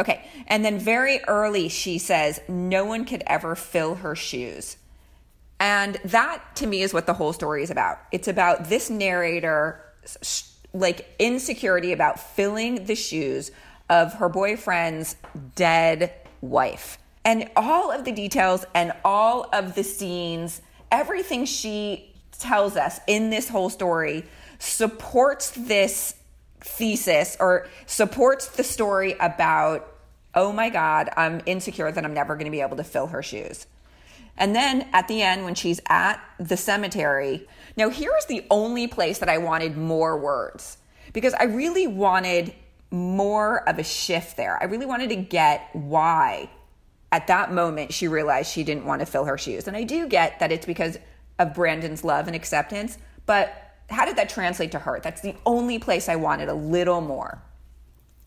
okay. 0.00 0.26
And 0.46 0.64
then 0.64 0.78
very 0.78 1.22
early, 1.24 1.68
she 1.68 1.98
says, 1.98 2.40
no 2.48 2.86
one 2.86 3.04
could 3.04 3.22
ever 3.26 3.54
fill 3.54 3.96
her 3.96 4.16
shoes. 4.16 4.78
And 5.60 5.96
that 6.06 6.56
to 6.56 6.66
me 6.66 6.80
is 6.80 6.94
what 6.94 7.04
the 7.04 7.14
whole 7.14 7.34
story 7.34 7.62
is 7.62 7.70
about. 7.70 7.98
It's 8.12 8.28
about 8.28 8.70
this 8.70 8.88
narrator 8.88 9.84
like 10.74 11.08
insecurity 11.18 11.92
about 11.92 12.20
filling 12.20 12.84
the 12.84 12.96
shoes 12.96 13.50
of 13.88 14.14
her 14.14 14.28
boyfriend's 14.28 15.16
dead 15.54 16.12
wife. 16.40 16.98
And 17.24 17.48
all 17.56 17.90
of 17.90 18.04
the 18.04 18.12
details 18.12 18.66
and 18.74 18.92
all 19.04 19.48
of 19.52 19.74
the 19.74 19.84
scenes, 19.84 20.60
everything 20.90 21.46
she 21.46 22.12
tells 22.38 22.76
us 22.76 23.00
in 23.06 23.30
this 23.30 23.48
whole 23.48 23.70
story 23.70 24.24
supports 24.58 25.52
this 25.52 26.16
thesis 26.60 27.36
or 27.40 27.68
supports 27.86 28.48
the 28.48 28.64
story 28.64 29.14
about, 29.20 29.86
oh 30.34 30.52
my 30.52 30.70
God, 30.70 31.08
I'm 31.16 31.40
insecure 31.46 31.90
that 31.90 32.04
I'm 32.04 32.14
never 32.14 32.34
going 32.34 32.46
to 32.46 32.50
be 32.50 32.60
able 32.60 32.76
to 32.76 32.84
fill 32.84 33.06
her 33.06 33.22
shoes. 33.22 33.66
And 34.36 34.54
then 34.54 34.88
at 34.92 35.08
the 35.08 35.22
end, 35.22 35.44
when 35.44 35.54
she's 35.54 35.80
at 35.88 36.20
the 36.38 36.56
cemetery, 36.56 37.46
now 37.76 37.88
here's 37.88 38.26
the 38.26 38.44
only 38.50 38.86
place 38.86 39.18
that 39.18 39.28
I 39.28 39.38
wanted 39.38 39.76
more 39.76 40.18
words 40.18 40.78
because 41.12 41.34
I 41.34 41.44
really 41.44 41.86
wanted 41.86 42.54
more 42.90 43.68
of 43.68 43.78
a 43.78 43.84
shift 43.84 44.36
there. 44.36 44.60
I 44.60 44.66
really 44.66 44.86
wanted 44.86 45.10
to 45.10 45.16
get 45.16 45.68
why 45.72 46.50
at 47.12 47.28
that 47.28 47.52
moment 47.52 47.92
she 47.92 48.08
realized 48.08 48.50
she 48.50 48.64
didn't 48.64 48.84
want 48.84 49.00
to 49.00 49.06
fill 49.06 49.24
her 49.24 49.38
shoes. 49.38 49.68
And 49.68 49.76
I 49.76 49.84
do 49.84 50.08
get 50.08 50.40
that 50.40 50.50
it's 50.50 50.66
because 50.66 50.98
of 51.38 51.54
Brandon's 51.54 52.04
love 52.04 52.26
and 52.26 52.34
acceptance, 52.36 52.98
but 53.26 53.76
how 53.90 54.04
did 54.04 54.16
that 54.16 54.28
translate 54.28 54.72
to 54.72 54.78
her? 54.78 55.00
That's 55.00 55.20
the 55.20 55.34
only 55.44 55.78
place 55.78 56.08
I 56.08 56.16
wanted 56.16 56.48
a 56.48 56.54
little 56.54 57.00
more. 57.00 57.42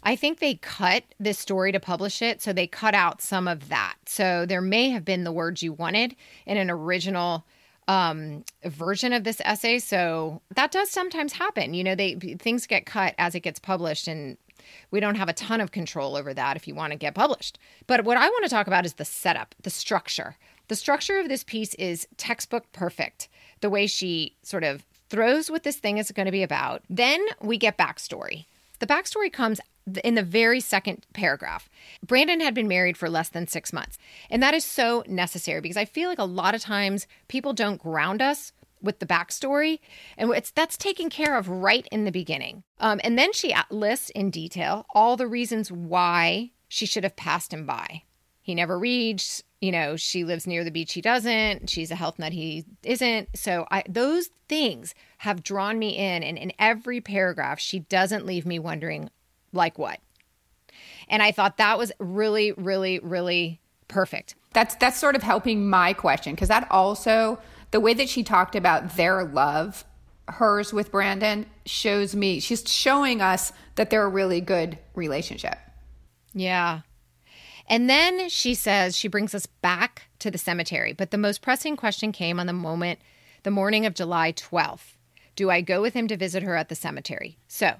I 0.07 0.15
think 0.15 0.39
they 0.39 0.55
cut 0.55 1.03
this 1.19 1.37
story 1.37 1.73
to 1.73 1.81
publish 1.81 2.21
it, 2.21 2.41
so 2.41 2.53
they 2.53 2.65
cut 2.65 2.93
out 2.93 3.21
some 3.21 3.45
of 3.45 3.67
that. 3.67 3.95
So 4.05 4.45
there 4.45 4.61
may 4.61 4.89
have 4.91 5.03
been 5.03 5.25
the 5.25 5.33
words 5.33 5.61
you 5.61 5.73
wanted 5.73 6.15
in 6.45 6.55
an 6.55 6.71
original 6.71 7.45
um, 7.89 8.45
version 8.63 9.11
of 9.11 9.25
this 9.25 9.41
essay. 9.43 9.79
So 9.79 10.41
that 10.55 10.71
does 10.71 10.89
sometimes 10.89 11.33
happen. 11.33 11.73
You 11.73 11.83
know, 11.83 11.93
they 11.93 12.15
things 12.15 12.67
get 12.67 12.85
cut 12.85 13.15
as 13.17 13.35
it 13.35 13.41
gets 13.41 13.59
published, 13.59 14.07
and 14.07 14.37
we 14.91 15.01
don't 15.01 15.15
have 15.15 15.27
a 15.27 15.33
ton 15.33 15.59
of 15.59 15.71
control 15.71 16.15
over 16.15 16.33
that 16.33 16.55
if 16.55 16.69
you 16.69 16.73
want 16.73 16.93
to 16.93 16.97
get 16.97 17.13
published. 17.13 17.59
But 17.85 18.05
what 18.05 18.15
I 18.15 18.29
want 18.29 18.45
to 18.45 18.49
talk 18.49 18.67
about 18.67 18.85
is 18.85 18.93
the 18.93 19.03
setup, 19.03 19.55
the 19.63 19.69
structure. 19.69 20.37
The 20.69 20.77
structure 20.77 21.19
of 21.19 21.27
this 21.27 21.43
piece 21.43 21.73
is 21.73 22.07
textbook 22.15 22.71
perfect. 22.71 23.27
The 23.59 23.69
way 23.69 23.87
she 23.87 24.37
sort 24.41 24.63
of 24.63 24.85
throws 25.09 25.51
what 25.51 25.63
this 25.63 25.75
thing 25.75 25.97
is 25.97 26.13
going 26.13 26.27
to 26.27 26.31
be 26.31 26.43
about. 26.43 26.83
Then 26.89 27.25
we 27.41 27.57
get 27.57 27.77
backstory. 27.77 28.45
The 28.79 28.87
backstory 28.87 29.33
comes 29.33 29.59
in 30.03 30.15
the 30.15 30.23
very 30.23 30.59
second 30.59 31.05
paragraph. 31.13 31.69
Brandon 32.05 32.39
had 32.39 32.53
been 32.53 32.67
married 32.67 32.97
for 32.97 33.09
less 33.09 33.29
than 33.29 33.47
six 33.47 33.71
months. 33.71 33.97
And 34.29 34.41
that 34.43 34.53
is 34.53 34.65
so 34.65 35.03
necessary 35.07 35.61
because 35.61 35.77
I 35.77 35.85
feel 35.85 36.09
like 36.09 36.19
a 36.19 36.25
lot 36.25 36.55
of 36.55 36.61
times 36.61 37.07
people 37.27 37.53
don't 37.53 37.81
ground 37.81 38.21
us 38.21 38.51
with 38.81 38.99
the 38.99 39.05
backstory. 39.05 39.79
And 40.17 40.31
it's 40.31 40.51
that's 40.51 40.77
taken 40.77 41.09
care 41.09 41.37
of 41.37 41.49
right 41.49 41.87
in 41.91 42.05
the 42.05 42.11
beginning. 42.11 42.63
Um, 42.79 42.99
and 43.03 43.17
then 43.17 43.33
she 43.33 43.55
lists 43.69 44.09
in 44.11 44.29
detail 44.29 44.85
all 44.93 45.17
the 45.17 45.27
reasons 45.27 45.71
why 45.71 46.51
she 46.67 46.85
should 46.85 47.03
have 47.03 47.15
passed 47.15 47.53
him 47.53 47.65
by. 47.65 48.03
He 48.41 48.55
never 48.55 48.79
reads, 48.79 49.43
you 49.59 49.71
know, 49.71 49.97
she 49.97 50.23
lives 50.23 50.47
near 50.47 50.63
the 50.63 50.71
beach, 50.71 50.93
he 50.93 51.01
doesn't. 51.01 51.69
She's 51.69 51.91
a 51.91 51.95
health 51.95 52.19
nut, 52.19 52.31
he 52.31 52.65
isn't. 52.83 53.35
So 53.35 53.67
I 53.71 53.83
those 53.89 54.29
things 54.47 54.93
have 55.19 55.43
drawn 55.43 55.79
me 55.79 55.97
in. 55.97 56.23
And 56.23 56.37
in 56.37 56.53
every 56.59 57.01
paragraph, 57.01 57.59
she 57.59 57.79
doesn't 57.79 58.25
leave 58.25 58.45
me 58.45 58.59
wondering, 58.59 59.09
like 59.53 59.77
what? 59.77 59.99
And 61.09 61.23
I 61.23 61.31
thought 61.31 61.57
that 61.57 61.77
was 61.77 61.91
really, 61.99 62.51
really, 62.53 62.99
really 62.99 63.61
perfect. 63.87 64.35
That's 64.53 64.75
that's 64.75 64.99
sort 64.99 65.15
of 65.15 65.23
helping 65.23 65.69
my 65.69 65.93
question 65.93 66.33
because 66.33 66.49
that 66.49 66.67
also 66.71 67.39
the 67.71 67.79
way 67.79 67.93
that 67.93 68.09
she 68.09 68.23
talked 68.23 68.55
about 68.55 68.95
their 68.95 69.23
love, 69.23 69.85
hers 70.27 70.73
with 70.73 70.91
Brandon, 70.91 71.45
shows 71.65 72.15
me 72.15 72.39
she's 72.39 72.69
showing 72.69 73.21
us 73.21 73.51
that 73.75 73.89
they're 73.89 74.05
a 74.05 74.09
really 74.09 74.41
good 74.41 74.77
relationship. 74.95 75.57
Yeah. 76.33 76.81
And 77.69 77.89
then 77.89 78.29
she 78.29 78.53
says 78.53 78.95
she 78.95 79.09
brings 79.09 79.35
us 79.35 79.45
back 79.45 80.03
to 80.19 80.31
the 80.31 80.37
cemetery. 80.37 80.93
But 80.93 81.11
the 81.11 81.17
most 81.17 81.41
pressing 81.41 81.75
question 81.75 82.11
came 82.11 82.39
on 82.39 82.47
the 82.47 82.53
moment, 82.53 82.99
the 83.43 83.51
morning 83.51 83.85
of 83.85 83.93
July 83.93 84.31
12th. 84.31 84.95
Do 85.35 85.51
I 85.51 85.61
go 85.61 85.81
with 85.81 85.93
him 85.93 86.07
to 86.07 86.17
visit 86.17 86.43
her 86.43 86.55
at 86.55 86.69
the 86.69 86.75
cemetery? 86.75 87.37
So 87.47 87.75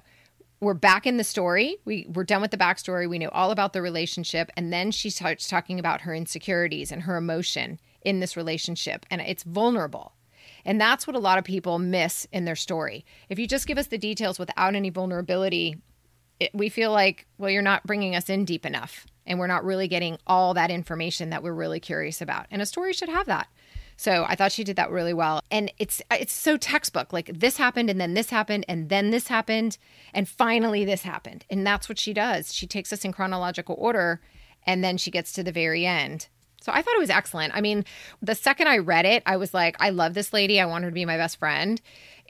we're 0.60 0.74
back 0.74 1.06
in 1.06 1.16
the 1.16 1.24
story. 1.24 1.76
We 1.84 2.06
we're 2.12 2.24
done 2.24 2.40
with 2.40 2.50
the 2.50 2.56
backstory. 2.56 3.08
We 3.08 3.18
know 3.18 3.28
all 3.30 3.50
about 3.50 3.72
the 3.72 3.82
relationship, 3.82 4.50
and 4.56 4.72
then 4.72 4.90
she 4.90 5.10
starts 5.10 5.48
talking 5.48 5.78
about 5.78 6.02
her 6.02 6.14
insecurities 6.14 6.90
and 6.90 7.02
her 7.02 7.16
emotion 7.16 7.80
in 8.02 8.20
this 8.20 8.36
relationship, 8.36 9.06
and 9.10 9.20
it's 9.20 9.44
vulnerable. 9.44 10.14
And 10.64 10.80
that's 10.80 11.06
what 11.06 11.16
a 11.16 11.20
lot 11.20 11.38
of 11.38 11.44
people 11.44 11.78
miss 11.78 12.26
in 12.32 12.44
their 12.44 12.56
story. 12.56 13.04
If 13.28 13.38
you 13.38 13.46
just 13.46 13.66
give 13.66 13.78
us 13.78 13.86
the 13.86 13.98
details 13.98 14.38
without 14.38 14.74
any 14.74 14.90
vulnerability, 14.90 15.76
it, 16.40 16.50
we 16.52 16.68
feel 16.68 16.90
like, 16.90 17.26
well, 17.38 17.50
you're 17.50 17.62
not 17.62 17.86
bringing 17.86 18.16
us 18.16 18.28
in 18.28 18.44
deep 18.44 18.66
enough, 18.66 19.06
and 19.26 19.38
we're 19.38 19.46
not 19.46 19.64
really 19.64 19.88
getting 19.88 20.18
all 20.26 20.54
that 20.54 20.70
information 20.70 21.30
that 21.30 21.42
we're 21.42 21.52
really 21.52 21.80
curious 21.80 22.20
about. 22.20 22.46
And 22.50 22.60
a 22.60 22.66
story 22.66 22.92
should 22.92 23.08
have 23.08 23.26
that. 23.26 23.48
So 23.98 24.24
I 24.28 24.36
thought 24.36 24.52
she 24.52 24.62
did 24.62 24.76
that 24.76 24.92
really 24.92 25.12
well. 25.12 25.42
And 25.50 25.72
it's 25.76 26.00
it's 26.08 26.32
so 26.32 26.56
textbook. 26.56 27.12
Like 27.12 27.32
this 27.34 27.56
happened 27.56 27.90
and 27.90 28.00
then 28.00 28.14
this 28.14 28.30
happened 28.30 28.64
and 28.68 28.88
then 28.88 29.10
this 29.10 29.26
happened 29.26 29.76
and 30.14 30.28
finally 30.28 30.84
this 30.84 31.02
happened. 31.02 31.44
And 31.50 31.66
that's 31.66 31.88
what 31.88 31.98
she 31.98 32.14
does. 32.14 32.54
She 32.54 32.68
takes 32.68 32.92
us 32.92 33.04
in 33.04 33.12
chronological 33.12 33.74
order 33.76 34.20
and 34.64 34.84
then 34.84 34.98
she 34.98 35.10
gets 35.10 35.32
to 35.32 35.42
the 35.42 35.50
very 35.50 35.84
end. 35.84 36.28
So 36.60 36.70
I 36.72 36.80
thought 36.80 36.94
it 36.94 37.00
was 37.00 37.10
excellent. 37.10 37.56
I 37.56 37.60
mean, 37.60 37.84
the 38.22 38.36
second 38.36 38.68
I 38.68 38.78
read 38.78 39.04
it, 39.04 39.24
I 39.26 39.36
was 39.36 39.52
like, 39.52 39.76
I 39.80 39.90
love 39.90 40.14
this 40.14 40.32
lady. 40.32 40.60
I 40.60 40.66
want 40.66 40.84
her 40.84 40.90
to 40.90 40.94
be 40.94 41.04
my 41.04 41.16
best 41.16 41.40
friend. 41.40 41.80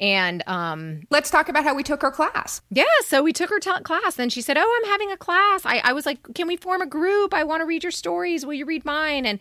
And 0.00 0.44
um, 0.46 1.02
let's 1.10 1.30
talk 1.30 1.48
about 1.48 1.64
how 1.64 1.74
we 1.74 1.82
took 1.82 2.02
her 2.02 2.10
class. 2.10 2.60
Yeah, 2.70 2.84
so 3.04 3.22
we 3.22 3.32
took 3.32 3.50
her 3.50 3.58
t- 3.58 3.70
class. 3.82 4.14
Then 4.14 4.30
she 4.30 4.40
said, 4.42 4.56
"Oh, 4.56 4.80
I'm 4.82 4.90
having 4.90 5.10
a 5.10 5.16
class." 5.16 5.66
I, 5.66 5.78
I 5.78 5.92
was 5.92 6.06
like, 6.06 6.34
"Can 6.34 6.46
we 6.46 6.56
form 6.56 6.82
a 6.82 6.86
group? 6.86 7.34
I 7.34 7.44
want 7.44 7.62
to 7.62 7.66
read 7.66 7.82
your 7.82 7.90
stories. 7.90 8.46
Will 8.46 8.54
you 8.54 8.64
read 8.64 8.84
mine?" 8.84 9.26
And 9.26 9.40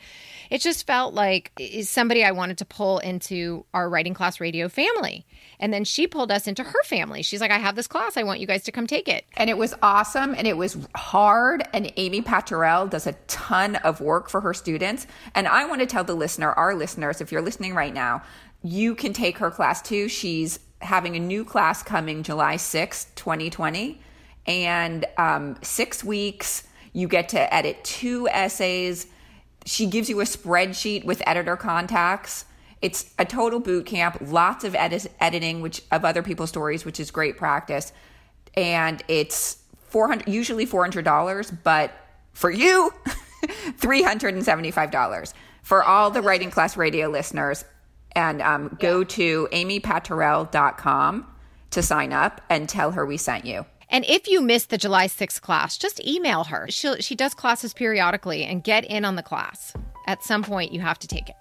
it 0.49 0.61
just 0.61 0.87
felt 0.87 1.13
like 1.13 1.51
somebody 1.83 2.23
I 2.23 2.31
wanted 2.31 2.57
to 2.59 2.65
pull 2.65 2.97
into 2.99 3.65
our 3.73 3.87
writing 3.89 4.15
class 4.15 4.39
radio 4.39 4.67
family. 4.67 5.25
And 5.59 5.71
then 5.71 5.83
she 5.83 6.07
pulled 6.07 6.31
us 6.31 6.47
into 6.47 6.63
her 6.63 6.83
family. 6.85 7.21
She's 7.21 7.41
like, 7.41 7.51
"I 7.51 7.57
have 7.59 7.75
this 7.75 7.87
class. 7.87 8.17
I 8.17 8.23
want 8.23 8.39
you 8.39 8.47
guys 8.47 8.63
to 8.63 8.71
come 8.71 8.87
take 8.87 9.07
it." 9.07 9.25
And 9.35 9.51
it 9.51 9.57
was 9.57 9.75
awesome, 9.83 10.33
and 10.33 10.47
it 10.47 10.57
was 10.57 10.75
hard. 10.95 11.67
And 11.71 11.93
Amy 11.97 12.21
Paturel 12.21 12.89
does 12.89 13.05
a 13.05 13.13
ton 13.27 13.75
of 13.77 14.01
work 14.01 14.27
for 14.27 14.41
her 14.41 14.55
students. 14.55 15.05
And 15.35 15.47
I 15.47 15.65
want 15.65 15.81
to 15.81 15.85
tell 15.85 16.03
the 16.03 16.15
listener, 16.15 16.51
our 16.53 16.73
listeners, 16.73 17.21
if 17.21 17.31
you're 17.31 17.43
listening 17.43 17.75
right 17.75 17.93
now, 17.93 18.23
you 18.63 18.95
can 18.95 19.13
take 19.13 19.37
her 19.37 19.51
class 19.51 19.81
too. 19.81 20.07
She's 20.07 20.59
having 20.81 21.15
a 21.15 21.19
new 21.19 21.43
class 21.43 21.83
coming 21.83 22.23
July 22.23 22.55
6th, 22.55 23.15
2020. 23.15 24.01
And 24.45 25.05
um, 25.17 25.57
six 25.61 26.03
weeks, 26.03 26.63
you 26.93 27.07
get 27.07 27.29
to 27.29 27.53
edit 27.53 27.83
two 27.83 28.27
essays. 28.29 29.07
She 29.65 29.85
gives 29.85 30.09
you 30.09 30.21
a 30.21 30.23
spreadsheet 30.23 31.03
with 31.05 31.21
editor 31.27 31.57
contacts. 31.57 32.45
It's 32.81 33.13
a 33.17 33.25
total 33.25 33.59
boot 33.59 33.85
camp, 33.85 34.17
lots 34.21 34.63
of 34.63 34.75
edit- 34.75 35.11
editing 35.19 35.61
which 35.61 35.81
of 35.91 36.05
other 36.05 36.23
people's 36.23 36.49
stories, 36.49 36.85
which 36.85 36.99
is 36.99 37.11
great 37.11 37.37
practice. 37.37 37.91
And 38.55 39.03
it's 39.07 39.63
400 39.89 40.27
usually 40.27 40.65
$400, 40.65 41.57
but 41.63 41.91
for 42.33 42.51
you, 42.51 42.91
$375 43.79 45.33
for 45.63 45.83
all 45.83 46.11
the 46.11 46.21
writing 46.21 46.51
class 46.51 46.77
radio 46.77 47.09
listeners. 47.09 47.65
And 48.13 48.41
um, 48.41 48.77
go 48.79 49.03
to 49.03 49.47
amypaturel.com 49.51 51.27
to 51.71 51.81
sign 51.83 52.13
up 52.13 52.41
and 52.49 52.67
tell 52.67 52.91
her 52.91 53.05
we 53.05 53.17
sent 53.17 53.45
you. 53.45 53.65
And 53.89 54.03
if 54.05 54.27
you 54.27 54.41
missed 54.41 54.69
the 54.69 54.77
July 54.77 55.07
6th 55.07 55.41
class, 55.41 55.77
just 55.77 56.05
email 56.05 56.45
her. 56.45 56.67
She 56.69 57.01
she 57.01 57.15
does 57.15 57.33
classes 57.33 57.73
periodically 57.73 58.43
and 58.43 58.63
get 58.63 58.83
in 58.85 59.05
on 59.05 59.15
the 59.15 59.23
class. 59.23 59.73
At 60.07 60.23
some 60.23 60.43
point, 60.43 60.71
you 60.71 60.81
have 60.81 60.99
to 60.99 61.07
take 61.07 61.29
it. 61.29 61.35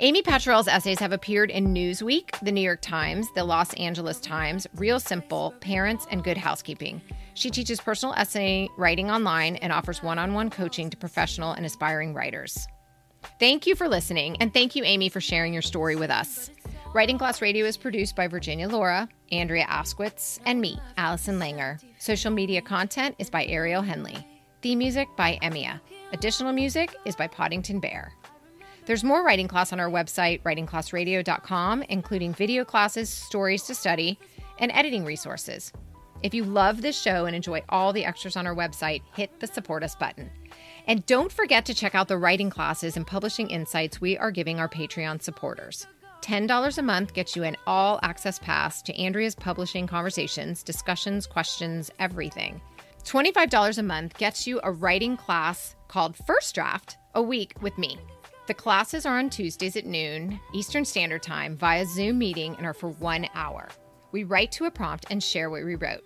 Amy 0.00 0.22
Paturel's 0.22 0.68
essays 0.68 1.00
have 1.00 1.10
appeared 1.10 1.50
in 1.50 1.74
Newsweek, 1.74 2.38
the 2.40 2.52
New 2.52 2.60
York 2.60 2.80
Times, 2.80 3.26
the 3.34 3.42
Los 3.42 3.74
Angeles 3.74 4.20
Times, 4.20 4.64
Real 4.76 5.00
Simple, 5.00 5.52
Parents, 5.60 6.06
and 6.12 6.22
Good 6.22 6.36
Housekeeping. 6.36 7.02
She 7.34 7.50
teaches 7.50 7.80
personal 7.80 8.14
essay 8.14 8.68
writing 8.78 9.10
online 9.10 9.56
and 9.56 9.72
offers 9.72 10.00
one 10.00 10.20
on 10.20 10.34
one 10.34 10.50
coaching 10.50 10.88
to 10.90 10.96
professional 10.96 11.52
and 11.52 11.66
aspiring 11.66 12.14
writers. 12.14 12.68
Thank 13.38 13.66
you 13.66 13.74
for 13.74 13.88
listening, 13.88 14.36
and 14.40 14.52
thank 14.52 14.74
you, 14.74 14.84
Amy, 14.84 15.08
for 15.08 15.20
sharing 15.20 15.52
your 15.52 15.62
story 15.62 15.96
with 15.96 16.10
us. 16.10 16.50
Writing 16.94 17.18
Class 17.18 17.42
Radio 17.42 17.66
is 17.66 17.76
produced 17.76 18.16
by 18.16 18.26
Virginia 18.26 18.68
Laura, 18.68 19.08
Andrea 19.30 19.66
Askowitz, 19.66 20.40
and 20.46 20.60
me, 20.60 20.80
Allison 20.96 21.38
Langer. 21.38 21.80
Social 21.98 22.30
media 22.30 22.62
content 22.62 23.14
is 23.18 23.28
by 23.28 23.44
Ariel 23.46 23.82
Henley. 23.82 24.26
Theme 24.62 24.78
music 24.78 25.06
by 25.16 25.38
Emia. 25.42 25.80
Additional 26.12 26.52
music 26.52 26.94
is 27.04 27.14
by 27.14 27.28
Poddington 27.28 27.78
Bear. 27.78 28.12
There's 28.86 29.04
more 29.04 29.22
writing 29.22 29.48
class 29.48 29.72
on 29.74 29.80
our 29.80 29.90
website, 29.90 30.42
writingclassradio.com, 30.44 31.82
including 31.90 32.32
video 32.32 32.64
classes, 32.64 33.10
stories 33.10 33.64
to 33.64 33.74
study, 33.74 34.18
and 34.58 34.72
editing 34.72 35.04
resources. 35.04 35.72
If 36.22 36.32
you 36.32 36.44
love 36.44 36.80
this 36.80 36.98
show 36.98 37.26
and 37.26 37.36
enjoy 37.36 37.62
all 37.68 37.92
the 37.92 38.06
extras 38.06 38.36
on 38.36 38.46
our 38.46 38.54
website, 38.54 39.02
hit 39.14 39.38
the 39.40 39.46
support 39.46 39.82
us 39.84 39.94
button. 39.94 40.30
And 40.88 41.04
don't 41.04 41.30
forget 41.30 41.66
to 41.66 41.74
check 41.74 41.94
out 41.94 42.08
the 42.08 42.16
writing 42.16 42.48
classes 42.48 42.96
and 42.96 43.06
publishing 43.06 43.50
insights 43.50 44.00
we 44.00 44.16
are 44.16 44.30
giving 44.30 44.58
our 44.58 44.70
Patreon 44.70 45.20
supporters. 45.20 45.86
$10 46.22 46.78
a 46.78 46.82
month 46.82 47.12
gets 47.12 47.36
you 47.36 47.42
an 47.42 47.58
all 47.66 48.00
access 48.02 48.38
pass 48.38 48.80
to 48.82 48.98
Andrea's 48.98 49.34
publishing 49.34 49.86
conversations, 49.86 50.62
discussions, 50.62 51.26
questions, 51.26 51.90
everything. 51.98 52.58
$25 53.04 53.76
a 53.76 53.82
month 53.82 54.16
gets 54.16 54.46
you 54.46 54.60
a 54.64 54.72
writing 54.72 55.18
class 55.18 55.76
called 55.88 56.16
First 56.26 56.54
Draft 56.54 56.96
a 57.14 57.20
week 57.22 57.52
with 57.60 57.76
me. 57.76 57.98
The 58.46 58.54
classes 58.54 59.04
are 59.04 59.18
on 59.18 59.28
Tuesdays 59.28 59.76
at 59.76 59.84
noon 59.84 60.40
Eastern 60.54 60.86
Standard 60.86 61.22
Time 61.22 61.54
via 61.54 61.84
Zoom 61.84 62.16
meeting 62.16 62.56
and 62.56 62.64
are 62.64 62.72
for 62.72 62.88
one 62.88 63.28
hour. 63.34 63.68
We 64.10 64.24
write 64.24 64.52
to 64.52 64.64
a 64.64 64.70
prompt 64.70 65.04
and 65.10 65.22
share 65.22 65.50
what 65.50 65.64
we 65.64 65.74
wrote. 65.74 66.02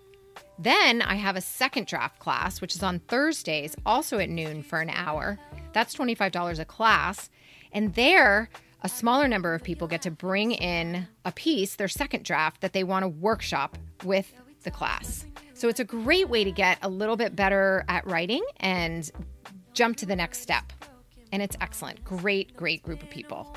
Then 0.59 1.03
I 1.03 1.15
have 1.17 1.37
a 1.37 1.41
second 1.41 1.87
draft 1.87 2.19
class, 2.19 2.61
which 2.61 2.75
is 2.75 2.83
on 2.83 3.01
Thursdays, 3.01 3.75
also 3.85 4.19
at 4.19 4.29
noon 4.29 4.63
for 4.63 4.81
an 4.81 4.91
hour. 4.91 5.39
That's 5.73 5.95
$25 5.95 6.59
a 6.59 6.65
class. 6.65 7.31
And 7.73 7.95
there, 7.95 8.49
a 8.83 8.89
smaller 8.89 9.29
number 9.29 9.55
of 9.55 9.63
people 9.63 9.89
get 9.89 10.03
to 10.03 10.11
bring 10.11 10.53
in 10.53 11.09
a 11.25 11.33
piece, 11.33 11.77
their 11.77 11.89
second 11.89 12.25
draft, 12.25 12.61
that 12.61 12.73
they 12.73 12.85
want 12.85 13.05
to 13.05 13.09
workshop 13.09 13.79
with 14.05 14.33
the 14.63 14.71
class. 14.71 15.27
So 15.55 15.69
it's 15.69 15.81
a 15.81 15.85
great 15.85 16.29
way 16.29 16.45
to 16.45 16.51
get 16.51 16.79
a 16.83 16.89
little 16.89 17.17
bit 17.17 17.35
better 17.35 17.85
at 17.89 18.07
writing 18.07 18.45
and 18.59 19.11
jump 19.75 19.97
to 19.99 20.07
the 20.07 20.17
next 20.17 20.41
step. 20.41 20.73
And 21.33 21.43
it's 21.43 21.57
excellent. 21.61 22.05
Great, 22.05 22.55
great 22.57 22.83
group 22.83 23.03
of 23.03 23.09
people. 23.11 23.57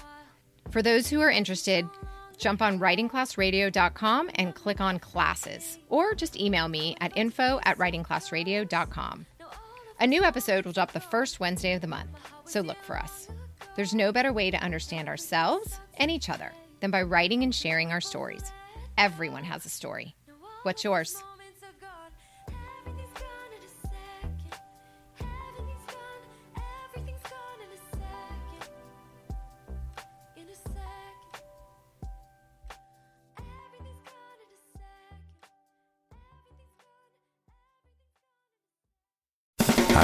For 0.71 0.81
those 0.81 1.07
who 1.07 1.21
are 1.21 1.29
interested, 1.29 1.87
jump 2.35 2.61
on 2.61 2.79
writingclassradio.com 2.79 4.29
and 4.35 4.55
click 4.55 4.81
on 4.81 4.99
classes, 4.99 5.79
or 5.89 6.13
just 6.15 6.39
email 6.39 6.67
me 6.67 6.95
at 7.01 7.15
info 7.17 7.59
at 7.63 7.77
writingclassradio.com. 7.77 9.25
A 9.99 10.07
new 10.07 10.23
episode 10.23 10.65
will 10.65 10.73
drop 10.73 10.91
the 10.91 10.99
first 10.99 11.39
Wednesday 11.39 11.73
of 11.73 11.81
the 11.81 11.87
month, 11.87 12.09
so 12.45 12.61
look 12.61 12.81
for 12.83 12.97
us. 12.97 13.29
There's 13.75 13.93
no 13.93 14.11
better 14.11 14.33
way 14.33 14.51
to 14.51 14.63
understand 14.63 15.07
ourselves 15.07 15.79
and 15.97 16.11
each 16.11 16.29
other 16.29 16.51
than 16.81 16.91
by 16.91 17.01
writing 17.01 17.43
and 17.43 17.53
sharing 17.53 17.91
our 17.91 18.01
stories. 18.01 18.51
Everyone 18.97 19.43
has 19.43 19.65
a 19.65 19.69
story. 19.69 20.15
What's 20.63 20.83
yours? 20.83 21.15